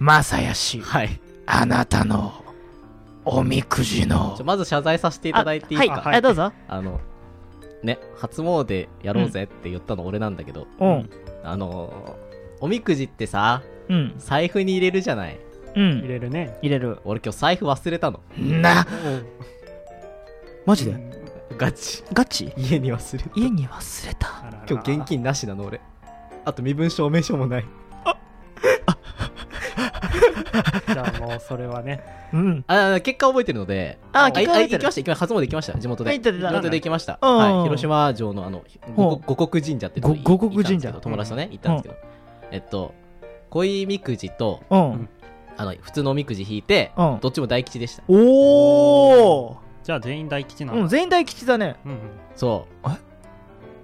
[0.00, 1.20] 正義はい。
[1.46, 2.32] あなたの
[3.24, 4.34] おみくじの。
[4.36, 5.96] じゃあまず謝罪させていただいていいですか？
[5.96, 6.52] はい、はい、どうぞ。
[6.68, 7.00] あの
[7.86, 11.10] ね初詣やろうぜって言ったの俺なんだけど、うん。
[11.42, 12.18] あの
[12.60, 14.14] おみくじってさうん。
[14.18, 15.38] 財布に入れるじゃない。
[15.74, 15.98] うん。
[16.00, 16.58] 入れるね。
[16.60, 16.98] 入れる。
[17.04, 18.20] 俺今日財布忘れたの。
[18.36, 18.86] な
[20.66, 20.96] マジで？
[21.56, 22.02] ガチ。
[22.12, 22.52] ガチ？
[22.56, 23.30] 家に忘れた。
[23.36, 24.38] 家に忘れた。
[24.40, 24.64] あらら。
[24.68, 25.80] 今日現金なしなの俺。
[26.44, 27.64] あと身分証明書もない
[30.92, 32.02] じゃあもうそれはね。
[32.32, 32.64] うん。
[32.66, 34.78] あ結果覚えてるのであい結果覚えてる。
[34.78, 35.78] 行きました行きました初詣行きました。
[35.78, 36.12] 地元で。
[36.12, 36.48] 行った行った。
[36.48, 37.36] 地元で行きました、うん。
[37.36, 38.62] はい、広島城のあの
[38.96, 41.94] 五五国神社ってとこご五国神社行ったんですけど友達とね行ったんですけど、
[42.52, 42.94] えっと
[43.50, 45.08] 恋みくじとうん。
[45.58, 47.18] あの普通のおみくじ引いて、うん。
[47.20, 48.02] どっちも大吉でした。
[48.08, 51.76] おおじゃあ全員大吉なのうん全員大吉だね。
[51.84, 51.98] うんうん。
[52.34, 52.88] そう。
[52.90, 52.90] え？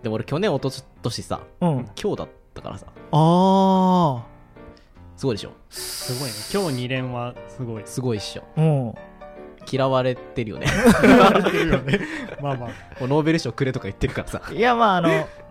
[0.03, 1.89] でも俺去年おととしさうん。
[2.01, 2.87] 今日だったからさ。
[3.13, 4.25] あ
[5.23, 5.53] すごいでしょ？
[5.71, 6.35] すごいね。
[6.53, 7.83] 今日2連はすごい。
[7.87, 8.43] すごいっしょ。
[8.57, 8.95] あうん。
[9.71, 10.67] 嫌われてるよね。
[11.01, 12.01] 言われてるよね。
[12.43, 12.71] まあまあ。
[13.07, 14.43] ノーベル賞くれとか言ってるからさ。
[14.53, 15.11] いやまああの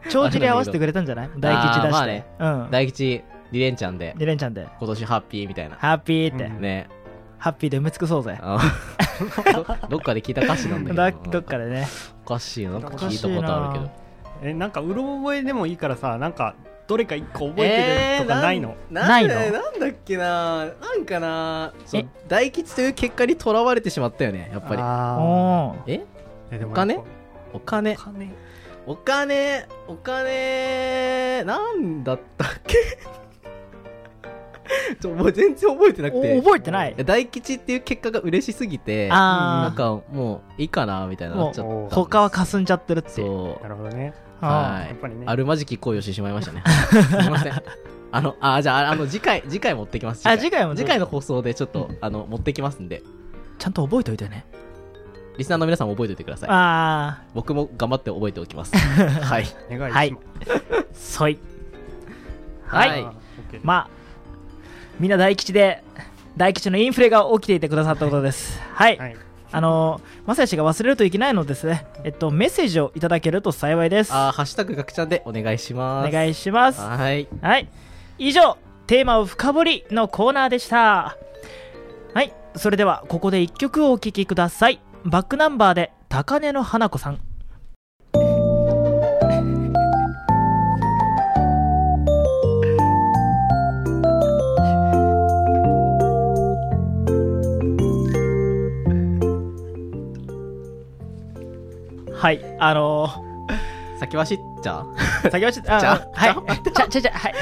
[0.10, 1.30] 帳尻合わせてくれたんじゃない？
[1.40, 2.26] 大吉出して、まあね。
[2.40, 2.68] うん。
[2.70, 4.14] 大吉リレンちゃんで。
[4.18, 4.68] リレンちゃんで。
[4.78, 5.78] 今年ハッピーみたいな。
[5.78, 6.60] ハッピーって、うん。
[6.60, 6.90] ね。
[7.38, 8.38] ハッピーで埋め尽くそうぜ。
[8.42, 8.60] あ
[9.54, 11.32] ど どっかで聞いた歌詞なんだだけど。
[11.32, 11.88] どっかでね。
[12.26, 12.74] おかしいな。
[12.74, 13.92] なんか聞いたことあるけど。
[14.44, 16.56] えなんかうろ覚えでもいいからさなんか
[16.92, 19.34] どれか一個覚えてるとかないの、ないの？
[19.34, 20.66] なんだっけな？
[20.66, 21.72] なんかな？
[22.28, 24.76] 大吉という結果にとらわれてしまったよねやっぱ
[25.88, 25.94] り。
[25.94, 26.04] え？
[26.66, 27.00] お金？
[27.54, 27.96] お金？
[27.96, 28.30] ぱお金。
[28.86, 29.66] お金？
[29.88, 31.44] お金？
[31.46, 32.76] なんだったっけ？
[35.02, 36.38] ちょもう全然覚えてなくて。
[36.38, 36.96] お覚えてない。
[37.06, 39.20] 大吉っていう結果が嬉しすぎてなん
[39.68, 41.96] あかもういいかなみたいになっちゃった。
[41.96, 43.12] 他は霞んじゃってるって。
[43.12, 43.64] そう。
[43.64, 44.14] なるほどね。
[44.14, 44.88] あはい。
[44.90, 45.24] やっぱりね。
[45.28, 46.64] あるまじき恋をしてしまいましたね。
[46.92, 47.64] すみません。
[48.14, 50.28] あのあじゃああの次回次回持ってきます。
[50.28, 51.00] あ次回も次回。
[51.00, 53.04] の放送でちょっと、あの持ってきますんで。
[53.58, 54.46] ちゃんと覚えておいてね。
[55.38, 56.50] リスナーの皆さんも覚えておいてください。
[56.52, 58.76] あ僕も頑張って覚えておきます。
[58.78, 59.46] はい。
[59.70, 60.20] お願いしま
[60.94, 61.20] す。
[61.20, 61.30] はい。
[61.30, 61.40] そい。
[62.66, 63.06] はい、
[63.64, 63.90] まあ
[65.00, 65.84] みんな大吉で
[66.38, 68.62] 大吉のインフレが起きていてくださったことです。
[68.74, 71.86] はい、はいあのー、まさやしが忘れるといけないのですね。
[72.04, 74.14] えっとメッセージをいただけると幸いです。
[74.14, 76.10] あーハッシュタグ学ちゃんでお願いします。
[76.10, 76.80] お願いします。
[76.80, 77.28] はい。
[77.42, 77.68] はい。
[78.18, 81.18] 以上テーマを深掘りのコーナーでした。
[82.14, 82.34] はい。
[82.56, 84.82] それではここで1曲をお聴きください。
[85.04, 87.20] バックナンバーで高根の花子さん
[102.22, 103.10] はいあの
[104.00, 104.86] 先走っちゃ
[105.32, 106.10] 先ほどちょっとあじゃあ？
[106.14, 106.36] はい。
[106.72, 107.34] ちゃちゃちゃはい。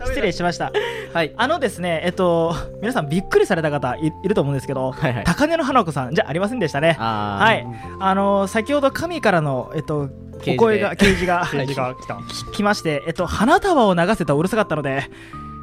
[0.06, 0.70] 失礼しました。
[1.14, 1.32] はい。
[1.36, 5.24] あのですね、えっと、皆さんびっくりされた方いいると思うんですけど、はいはい。
[5.24, 6.96] 高根の花子さんじゃありませんでしたね。
[6.98, 7.66] はい。
[8.00, 10.08] あの先ほど神からの、えっと、
[10.46, 12.16] お声が、掲示が ページが来た。
[12.16, 15.02] き来まして、えっと、花束を流せとうるさかったので、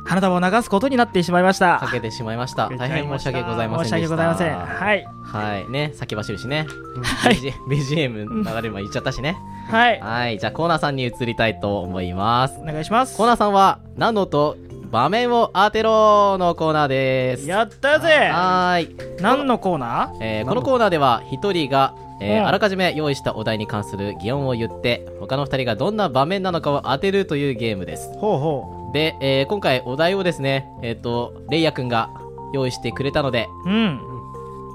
[0.05, 1.77] 花束を流すことになってしまいました。
[1.79, 2.69] かけてしまいました。
[2.69, 4.07] 大変申し訳ございませんでした。
[4.07, 4.57] 訳ございません。
[4.57, 5.05] はい。
[5.23, 5.69] はい。
[5.69, 6.67] ね先走るしね。
[7.03, 7.35] はい。
[7.69, 9.37] BGM 流れる前言っちゃったしね。
[9.69, 9.99] はい。
[9.99, 10.39] はい。
[10.39, 12.59] じゃあコーナーさんに移りたいと思います。
[12.59, 13.15] お願いします。
[13.15, 13.25] コー。
[13.27, 14.57] ナーさんは何のと
[14.91, 17.47] 場面を当てろのコーナーです。
[17.47, 18.29] やったぜ。
[18.31, 22.47] はーい、何のコーナえーこのコーナーでは一人が、えーうん。
[22.47, 28.09] あらかじめ用意したお題に関する擬音を言って他の二人がどんな場面なのかを当てるというゲームです。
[28.09, 32.09] ーほうほで、えー今回お題をですねえっ、とレイヤくんが
[32.53, 33.69] 用意してくれたのでう。
[33.69, 33.99] うん。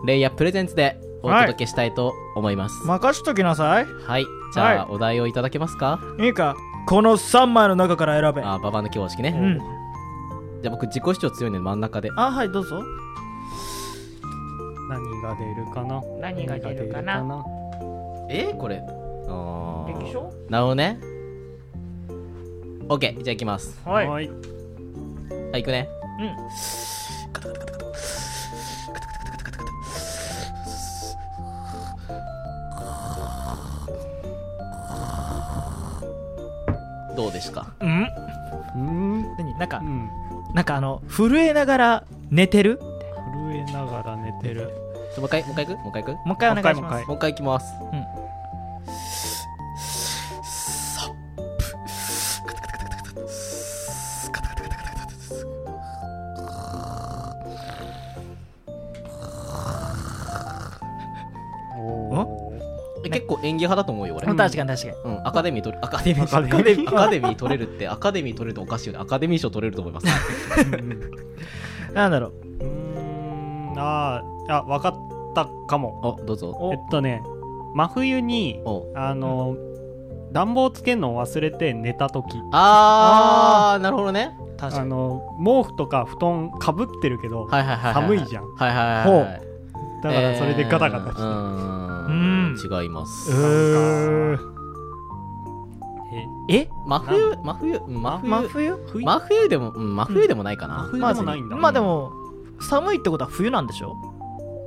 [0.06, 3.86] レイヤプレゼンツでお届けしたいと思います任しときなさい。
[3.86, 4.24] はい、
[4.54, 5.98] じゃあ、はいお題をいただけますか？
[6.20, 6.54] いいか。
[6.86, 8.42] この3枚の中から選べ。
[8.42, 9.58] あーババ抜き方式ね、うん。
[10.62, 12.80] じゃあ僕自己主張強いんで真ん中であ、はい、どうぞ。
[14.88, 16.00] 何が出るかな？
[16.20, 17.44] 何が出るかな？
[18.30, 18.82] えこれ
[19.28, 21.00] あー液晶なるほどね
[22.88, 23.80] OK じゃあいきます。
[23.84, 24.08] はい。
[24.08, 24.28] はい。
[24.28, 24.36] はい
[25.54, 25.88] 行くね。
[26.20, 26.36] うん。
[37.16, 37.72] どうですか？
[37.80, 38.08] うん。
[38.76, 39.22] うん。
[39.36, 39.58] 何？
[39.58, 40.08] なんかうん。
[40.54, 42.78] なんかあの震えながら寝てる？
[43.32, 44.70] 震えながら寝てる。
[45.16, 45.78] もう一回もう一回行く？
[45.78, 46.26] もう一回行く？
[46.26, 47.72] もう一回お願いしもう一回ますもう一回行きます。
[47.80, 47.90] お
[63.16, 65.14] 結構演技派だと思うよ俺、うん確かに確かに。
[65.16, 66.24] うん、アカデミー取るアカデミー。
[66.24, 66.88] アカデミー。
[66.88, 68.98] アカデミー取れるってアカデミー取れるとおかしいよね。
[69.00, 70.06] アカデミー賞取れると思います。
[71.94, 72.32] なんだろう。
[72.60, 74.94] うーんあーあ分かっ
[75.34, 76.18] たかも。
[76.20, 76.56] おどうぞ。
[76.58, 77.22] おえっとね
[77.74, 78.92] 真冬にお。
[78.94, 79.56] あの
[80.32, 82.38] 暖房つけるのを忘れて寝た時。
[82.52, 84.36] あーなるほどね。
[84.58, 84.90] あ確かに。
[84.90, 88.44] の毛布とか布団かぶってるけどはいはいはいはい寒いじゃん。
[88.54, 89.42] はいはいはいほはい。
[90.02, 93.30] だからそれでガタガタしてえーううんん違います。
[93.30, 94.38] うー
[96.48, 96.68] え？
[96.86, 97.36] 真冬？
[97.42, 97.76] 真冬？
[97.76, 98.30] うん真冬？
[98.30, 98.76] 真冬？
[98.86, 99.04] 冬？
[99.04, 101.56] 真冬でも、うん、真冬でもないかな、真冬でもないんだ。
[101.56, 102.12] まあでも
[102.60, 103.96] 寒いってことは冬なんでしょ？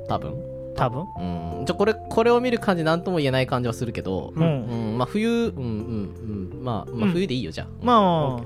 [0.08, 0.34] 多分。
[0.76, 1.06] 多分？
[1.18, 1.64] うん。
[1.66, 4.94] ちょこれこれを見る感じなんとも言えない感じはするけどううん。
[4.94, 5.28] ん、まあ冬？
[5.28, 6.64] うんうんうん。
[6.64, 7.12] まあ、まあ、うん。
[7.12, 8.40] 冬でいいよじゃあ、まあ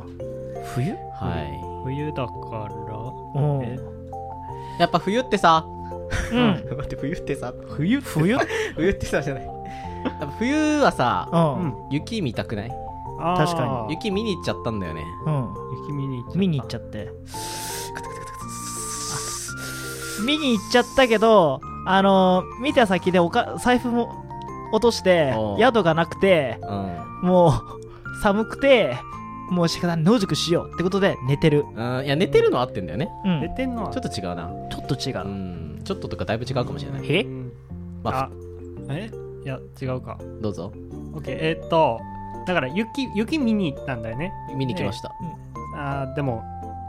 [0.75, 0.93] 冬？
[0.93, 2.33] は冬だか
[2.89, 2.95] ら？
[4.81, 5.67] やっぱ冬ってさ
[6.33, 6.77] うん。
[6.77, 8.39] 待って冬ってさ冬冬？
[8.77, 9.45] 冬ってさじゃない。
[9.45, 11.75] やっぱ冬はさうん。
[11.91, 12.71] 雪見たくない？
[13.19, 15.05] 確か雪見に行っちゃったんだよね。
[15.27, 15.55] うん。
[15.87, 16.39] 雪見に行っちゃった。
[16.39, 17.09] 見に行っちゃって。
[20.27, 24.25] 見に行っちゃったけどあの見た先でおか財布も
[24.73, 27.29] 落としておう宿がなくてうん。
[27.29, 28.97] もう寒くて
[29.51, 30.05] もう仕方ない。
[30.05, 31.67] 野宿しようってことで寝てる。
[31.75, 32.05] うん。
[32.05, 33.11] いや寝てるの合ってんだよね。
[33.25, 33.41] うん。
[33.41, 33.91] 寝てんのは。
[33.91, 34.51] ちょっと違うな。
[34.71, 35.25] ちょっと違う。
[35.25, 37.03] うんちょっととかだいぶ違うかもしれない。
[37.09, 37.23] え？
[37.23, 37.53] うん
[38.03, 38.31] まああ
[38.91, 39.11] え？
[39.45, 40.19] いや違うか。
[40.41, 40.73] どうぞ。
[41.13, 42.01] OK えーっと
[42.47, 44.33] だから雪雪見に行ったんだよね。
[44.57, 45.13] 見に来ました、
[45.77, 46.43] あーでも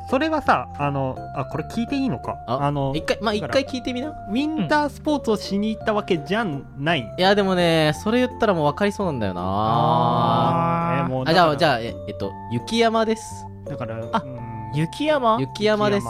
[0.10, 2.36] それはさあのあこれ聞いていいのか？
[2.48, 4.10] ああの一回まあ一回聞いてみな。
[4.10, 6.46] ウィンタースポーツをしに行ったわけじゃ
[6.78, 7.16] ない。
[7.18, 9.42] いやでもねそれ言ったらもう分かりそうなんだよな。
[9.44, 11.04] あー。
[11.04, 13.46] えーもうあじゃあじゃゃあええっと雪山です。
[13.66, 14.72] だからあうん。
[14.76, 15.38] 雪山？
[15.40, 15.90] 雪山。
[15.90, 16.08] です。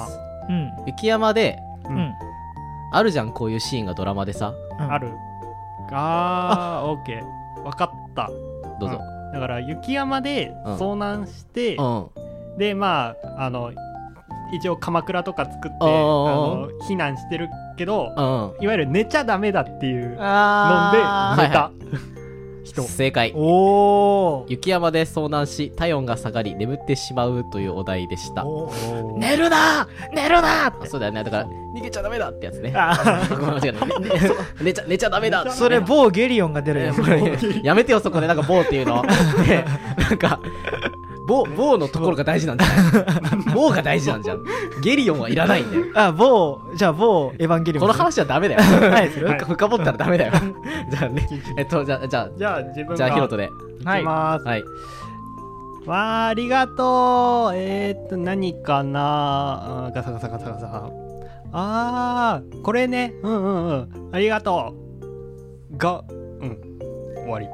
[0.50, 0.72] 雪うん。
[0.88, 1.65] 雪山でうんうん
[2.96, 4.54] あるじゃんこういうシーンがドラマでさ。
[4.80, 4.92] うん。
[4.92, 5.12] ある。
[5.92, 8.30] あーオッケー分かった。
[8.80, 9.00] どうぞ。
[9.34, 10.76] だから雪山でうん。
[10.78, 12.08] 遭難して、うん。
[12.58, 13.72] でまああの
[14.54, 18.64] 一応鎌倉とか作ってあの避難してるけどうん。
[18.64, 21.72] いわゆる寝ちゃダメだっていうので寝あはいた
[22.66, 22.84] 人。
[22.84, 23.32] 正解。
[23.32, 24.52] ーおー。
[24.52, 25.72] 雪山で遭難し。
[25.76, 28.44] 体温が下がり眠ってしまうというお題でした。
[29.16, 29.88] 寝るな！
[30.14, 30.68] 寝るな！
[30.68, 31.24] あそうだよね。
[31.24, 32.30] だから逃げちゃダメだ。
[32.30, 32.74] ってやつね。
[34.62, 35.50] 寝ちゃ寝ちゃダメだ。
[35.54, 36.94] それ某ゲリオンが出るえよ。
[36.94, 38.28] ーこれやめてよそこで。
[38.28, 39.04] なんか棒っていうの。
[39.48, 39.66] ね
[39.98, 40.40] なんか
[41.28, 44.44] 棒棒のところが大事なんじゃない棒が大事なんじゃん。
[44.82, 45.86] ゲリオンはいらないんだよ。
[45.96, 47.82] あ某じゃあ某エヴァンゲリオン。
[47.82, 48.62] この話はダメだよ。
[48.62, 50.34] はい深深掘ったらダメだよ。
[50.92, 53.46] じゃあねえっとじゃあじゃじゃあ自分じゃあヒロトで。
[53.46, 53.48] い。
[53.48, 54.64] きます、はい
[55.86, 57.56] わあありがとう。
[57.56, 59.92] えー、っと何かな？
[59.94, 60.90] ガサガサガサガサ。
[61.52, 63.14] あーこれね。
[63.22, 64.10] うんうんうん。
[64.12, 64.74] ありがと
[65.72, 65.78] う。
[65.78, 66.14] がう
[66.46, 66.58] ん。
[67.16, 67.48] 終わり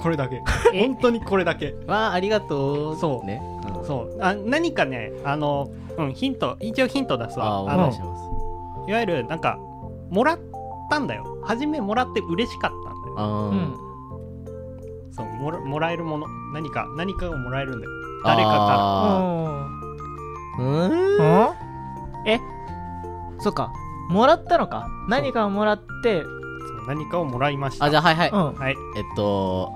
[0.00, 0.42] これだけ。
[0.72, 0.86] え？
[0.86, 1.74] 本当にこれだけ。
[1.86, 2.96] わあありがとう。
[2.96, 3.26] そう。
[3.26, 3.42] ね。
[3.76, 3.84] うん。
[3.84, 4.18] そう。
[4.22, 8.90] あ何かねあの、うん、ヒント一応ヒント出すあわあのお願いします。
[8.90, 9.58] いわゆるなんか
[10.10, 10.38] もらっ
[10.90, 11.24] たんだよ。
[11.44, 13.14] 初めもらって嬉しかったんだよ。
[13.16, 13.50] あー。
[13.50, 13.76] うん。
[15.12, 16.26] そうもらもらえるもの。
[16.54, 17.92] 何か何かがもらえるんだよ。
[18.24, 21.48] 誰かかあーうーん。
[21.48, 21.52] う
[22.24, 22.28] ん？
[22.28, 22.40] え？
[23.38, 23.72] そっか。
[24.10, 24.88] もらったのか。
[25.08, 26.22] 何かをもらって。
[26.86, 27.84] 何かをもらいました。
[27.84, 28.54] あじゃあはいはい、うん。
[28.54, 28.76] はい。
[28.96, 29.70] えっと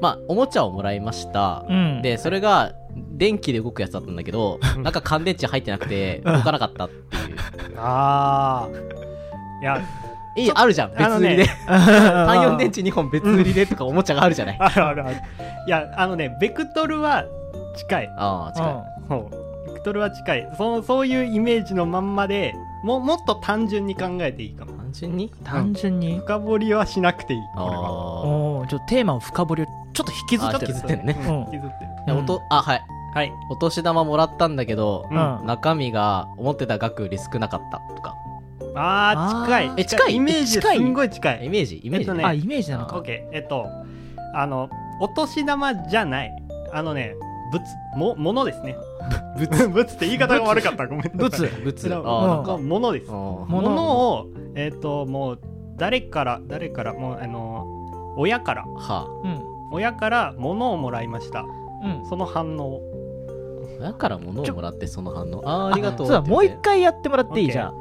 [0.00, 2.02] まあおもちゃをもらいました、うん。
[2.02, 2.72] でそれが
[3.16, 7.36] 電気で動くやつだったんだけど 中乾電池入ってなくて動かなかったっていう。
[7.76, 8.68] ああ
[9.60, 9.80] いや
[10.36, 10.90] いいあるじゃん。
[10.90, 11.28] 別あのね。
[11.28, 11.46] 売りで。
[11.66, 11.76] 単
[12.42, 15.16] 4電池2本別売りでとかおもちゃがあるじゃない、あるあるある。
[15.66, 17.24] いやあのねベクトルは
[17.76, 18.10] 近い。
[18.16, 19.30] ああ近い、そう。
[19.66, 20.48] ベクトルは近い。
[20.56, 24.72] そうそういうイメージのまんまでももっと単純に考えていいかも。
[24.72, 25.32] 単純に？
[25.42, 26.18] 単純に？
[26.18, 27.40] 深掘りはしなくていい。
[27.56, 27.88] あこれは。
[27.88, 29.66] あおーちょっとテーマを深掘りを
[29.98, 30.66] ちょっと引きずってる。
[30.66, 31.16] あ引きずってんね。
[31.18, 31.54] うん。
[31.54, 31.90] 引きずってる。
[32.06, 32.82] いやおとあはい。
[33.14, 33.32] はい。
[33.50, 35.08] お年玉もらったんだけど、
[35.44, 38.14] 中身が思ってた額より少なかったとか。
[38.76, 39.72] あー近い。
[39.76, 40.14] え近い？
[40.14, 40.76] イメージ近い？
[40.76, 41.46] すんごい近い。
[41.46, 43.36] イメージイメージ、えっとねあイメージなのオッかケー。
[43.36, 43.66] えっと
[44.34, 44.70] あの
[45.00, 46.30] お年玉じゃない。
[46.72, 47.16] あのね
[47.50, 47.64] 物
[47.96, 48.76] もものですね。
[49.50, 50.86] 物物 って言い方が悪かった。
[50.86, 51.50] ごめんなさい。
[51.64, 52.56] 物物ああーなんか。
[52.58, 53.10] ものです。
[53.10, 54.26] ももののを。
[54.54, 55.40] えっ、ともう
[55.76, 57.64] 誰から誰からもうあの
[58.16, 61.44] 親からはうん親から物をもらいました。
[61.82, 62.06] うん。
[62.08, 62.80] その反応。
[63.80, 65.42] あだから物をもらってその反応。
[65.44, 66.06] あーありがとう。
[66.06, 67.74] そうだもう一回やってもらっていいじゃあ。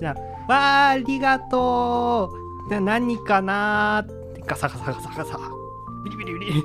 [0.00, 0.14] じゃ
[0.48, 2.30] あわーありがと
[2.66, 2.68] う。
[2.68, 5.38] じゃあ何かなーってガサガサガサガサ。
[6.04, 6.62] ビリビリビリ。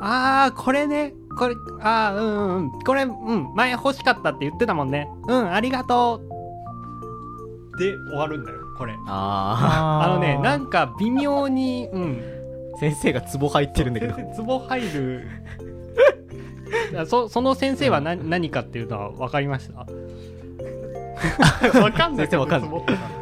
[0.00, 1.14] あーこれね。
[1.38, 2.56] これあーうんうん。
[2.56, 3.54] うんこれうん。
[3.54, 5.08] 前欲しかったって言ってたもんね。
[5.28, 7.78] うんありがとう。
[7.78, 8.94] で終わるんだよこれ。
[8.94, 12.20] うんああのねなんか微妙にうん。
[12.32, 12.35] あ
[12.78, 14.14] 先生がツボ入ってるんだけど。
[14.34, 15.28] ツボ入る。
[16.98, 19.86] あそその先生は何,、何かっていうのは分かりました？
[21.80, 22.26] わかんない。
[22.26, 22.70] 先生わかんない。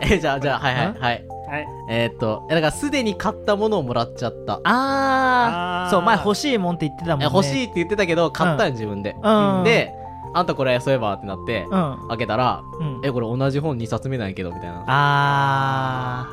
[0.00, 0.96] えじゃあじゃあはいはいはい。
[0.98, 1.66] はい。
[1.90, 4.55] えーっとえだからすでに買ったものをもらっちゃった。
[4.64, 9.64] ああそう前欲しいもんって言ってたもんえね欲しいって言ってたけど買ったん自分で、うん。
[9.64, 9.92] で
[10.34, 12.09] あんたこれそういえばってなって、うん。
[12.09, 13.00] 開けたらうん。
[13.05, 14.84] えこれ同じ本2冊目なんやけどみたいな。
[14.88, 16.26] あ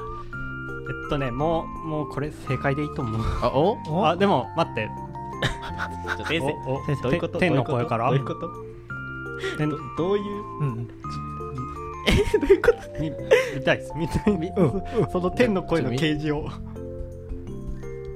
[0.90, 3.22] えっとねもうもうこれ正解でいいと思う。
[3.42, 4.08] あお？
[4.08, 4.90] あでも待って。
[6.18, 6.48] ちょ先生
[6.86, 7.40] 先生どういうこと？
[7.40, 8.10] 天の声から？
[8.10, 8.50] どういうこと？
[9.58, 9.70] 天。
[9.70, 10.24] どどういう？
[10.62, 10.88] うん
[12.08, 13.00] えどういうこと？
[13.00, 13.94] み見たいです。
[13.96, 14.54] 見たい
[15.12, 16.48] その天の声の掲示を。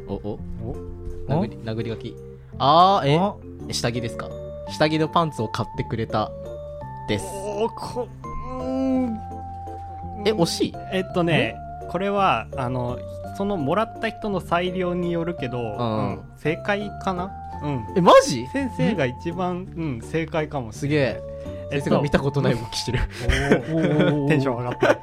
[0.07, 0.39] おお？
[0.63, 0.75] お？
[1.27, 2.15] 殴り殴り書き。
[2.59, 3.39] あーお
[3.69, 4.29] え下着ですか？
[4.69, 6.31] 下着のパンツを買ってくれた
[7.07, 7.25] です。
[7.27, 8.63] おこうー
[9.07, 9.17] ん。
[10.25, 10.73] え惜しい？
[10.91, 11.55] えっとね
[11.89, 12.99] これはあの
[13.37, 16.21] そのもらった人の裁量によるけど、うん。
[16.37, 17.31] 正解かな？
[17.63, 17.85] うん。
[17.95, 18.47] えマジ？
[18.47, 21.21] 先生が一番、うん、正解かもしすげえ。
[21.71, 22.99] 先生が見たことない動きしてる。
[24.27, 24.97] テンション上がってる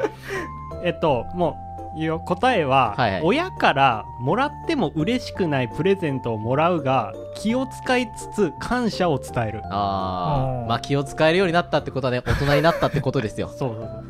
[0.85, 1.57] えっとも
[1.95, 3.20] う答えは、はいはい。
[3.22, 14.05] 親からもらっても嬉しくないプレゼントをもらうが気を使いつつ感謝を伝えるうんあーまあ気を使えるようになったってことはね大人になったってことですよそうそうそう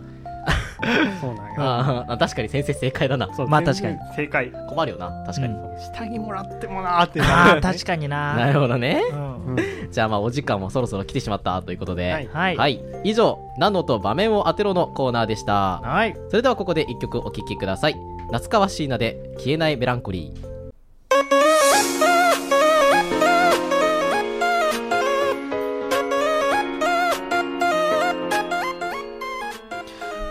[1.20, 3.28] そうなんよあーあ確かに先生正解だな。
[3.34, 4.52] そうまあ全然正解。
[4.68, 5.80] 困るよな確かに、うん。
[5.80, 8.34] 下着もらってもなーってあなー確かにな。
[8.34, 9.02] なるほどね。
[9.12, 9.46] うん。
[9.46, 9.56] うん
[9.90, 12.12] じゃあまあお時間もそろそろ来てしまったということで。
[12.12, 12.28] はい。
[12.32, 12.56] はい。
[12.56, 15.80] はい、以上「ナノと場面を当てろ」のコーナーでした。
[15.80, 16.16] はい。
[16.30, 17.96] それではここで一曲お聴きください。
[18.30, 20.46] 夏川椎名で「消えないメランコリー」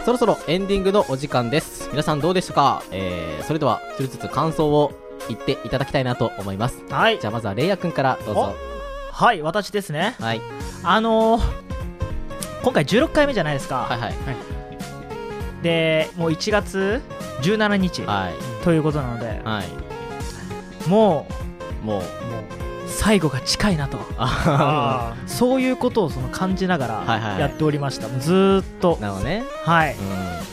[0.03, 1.87] そろそろエンディングのお時間です。
[1.91, 4.91] 皆さんどうでしたか、えー、それでは一人ずつ感想を
[5.27, 6.83] 言っていただきたいなと思います。
[6.89, 7.19] はい。
[7.19, 8.55] じゃあまずはレイヤくんからどうぞ。
[9.11, 10.15] はい私ですね。
[10.19, 10.41] はい。
[10.83, 11.61] あのー
[12.63, 14.13] 今回16回目じゃないですか、はいはい。
[15.63, 17.01] でもう1月
[17.41, 18.63] 17日はい。
[18.63, 19.41] ということなので。
[19.43, 20.89] はい。
[20.89, 21.27] も
[21.83, 22.20] もうう
[23.01, 23.97] 最後が近いなと。
[24.19, 27.21] ああ そういうことをその感じながはいはい。
[27.33, 28.99] らやっておりました、もうずーっと。
[29.01, 29.43] なのね。
[29.65, 29.95] はい。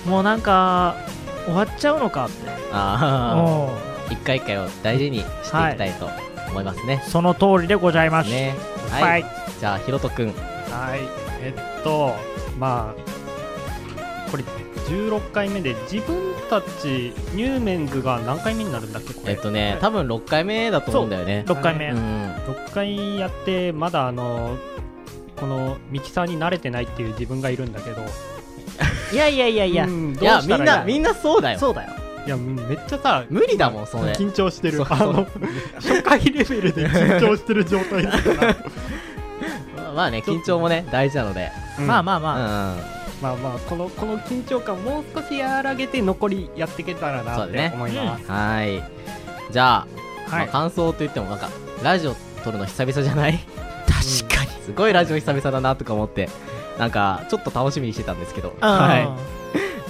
[0.06, 0.10] うん。
[0.10, 0.96] もうなんか
[1.44, 2.50] 終わっちゃうのかって。
[2.72, 3.68] あ
[4.10, 6.08] 一回一回を大事にしていきたいと
[6.48, 7.02] 思いますね。
[7.06, 8.56] うその通りでございます、ね。
[8.90, 9.24] はい、はい。
[9.60, 10.28] じゃあひろとくん。
[10.28, 11.00] はい。
[11.42, 12.16] えっと
[12.58, 14.44] まあこれ
[14.88, 16.16] 16回目で自分
[16.48, 19.32] たちニューメンズが何回目になるんだっけこれ。
[19.32, 21.44] えっとね多分6回目だと思うんだよね。
[21.46, 21.98] 6回目、うん。
[21.98, 24.56] 6回やってまだあの
[25.36, 28.02] このミキサーに慣れてないっていう自分がいるんだけど。
[29.12, 31.58] いやいやいやいや、うんいやみんなみんなそうだよ。
[31.58, 31.92] そうだよ。
[32.26, 34.12] いやめっちゃさ無理だもんそれ。
[34.12, 34.82] 緊張してる。
[34.88, 35.26] あの
[35.76, 38.56] 初回レベルで緊張してる状態だから、
[39.94, 41.50] まあね緊張もね大事なので。
[41.78, 42.74] まあまあ。
[42.92, 48.82] うんまあ、まあまあこのこの緊張感をもう少し和らげて残りやっていけたらなって思います、はい。
[49.50, 49.86] じゃあ
[50.28, 51.48] まあはい感想といってもなんか
[51.82, 52.14] ラジオ
[52.44, 53.38] 撮るの久々じゃない？
[53.88, 56.28] 確かに、すごいラジオ久々だなとか思って
[56.78, 58.54] なんかちょっと楽しみにしてたんですけど。
[58.60, 59.08] うんはい。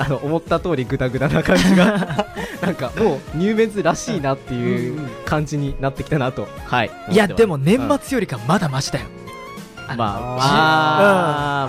[0.01, 2.25] あの思った通りグダグダな感じが。
[2.63, 6.47] なんかもうニューメンズらしいなっていう感じになってきたなと。
[6.67, 6.91] はい。
[7.11, 9.07] いやでもうん年末よりかまだマシだよ、
[9.89, 10.09] まあまあ
[11.67, 11.69] ま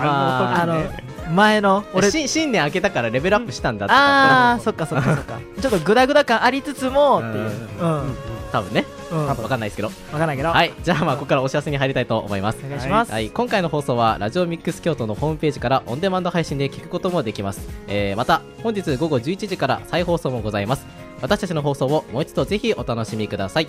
[0.60, 0.84] ああのあの
[1.30, 5.40] 前の俺俺し新年明けたからレベルアップしたんだってああそっかそっかそっか。
[5.62, 7.50] ちょっとグダグダ感ありつつもっていう。
[7.80, 8.02] ううん。
[8.04, 8.16] うん。
[8.52, 8.86] 多分ね。
[9.12, 9.26] うん。
[9.28, 9.90] わかんないですけど。
[9.90, 10.74] 分かんないけど、はい。
[10.84, 12.60] じゃあまあここからお知らせに入りたいと思います。
[12.66, 21.10] お願いします、はい、今回の放送はラジオミックス京都のホームページからオンデマンド配信で聞くこともできます、えーまた本日午後11時から再放送もございます。
[21.22, 23.68] 私たちの放送をもう一度ぜひお楽しみください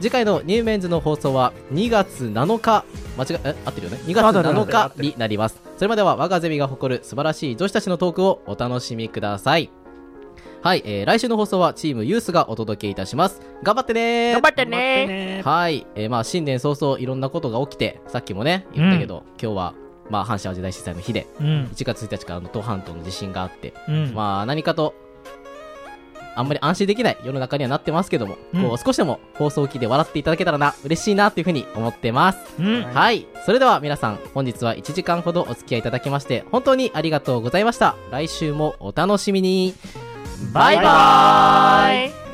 [0.00, 2.84] 次回のニューメンズの放送は2月7日。
[3.16, 4.00] 間違え合ってるよね。
[4.04, 5.60] 2月合ってる合って7日になります。
[5.76, 9.70] それまでは我がゼミが誇る素晴らしい女子たちのトークをお楽しみください。
[10.62, 13.40] はい、えー来週の放送はチームユースがお届けいたします。
[13.62, 14.32] 頑張ってね。
[14.32, 15.36] 頑張って頑張ってね。
[15.36, 19.74] ねはい、えーまあ新年早々いろんなことが起きてさっきもね言ったけど、今日は
[20.10, 21.46] まあ阪神・淡路大震災の日でうん。
[21.72, 24.14] 1月1日から能登半島の地震があって、うん。
[24.14, 24.94] まあ何かと
[26.36, 28.62] あんまり安心できない世の中にはなってますけども、うん。
[28.62, 32.38] こう少しでも放送を聞いて笑っていただけたらな嬉しいなっていうふうに思ってます。
[32.60, 32.82] うん。
[32.84, 37.96] はい、それでは皆さん本日は1時間ほどお付き合いいただきまして本当にありがとうございました。
[38.10, 39.74] 来週もお楽しみに。
[40.52, 42.25] バイバーイ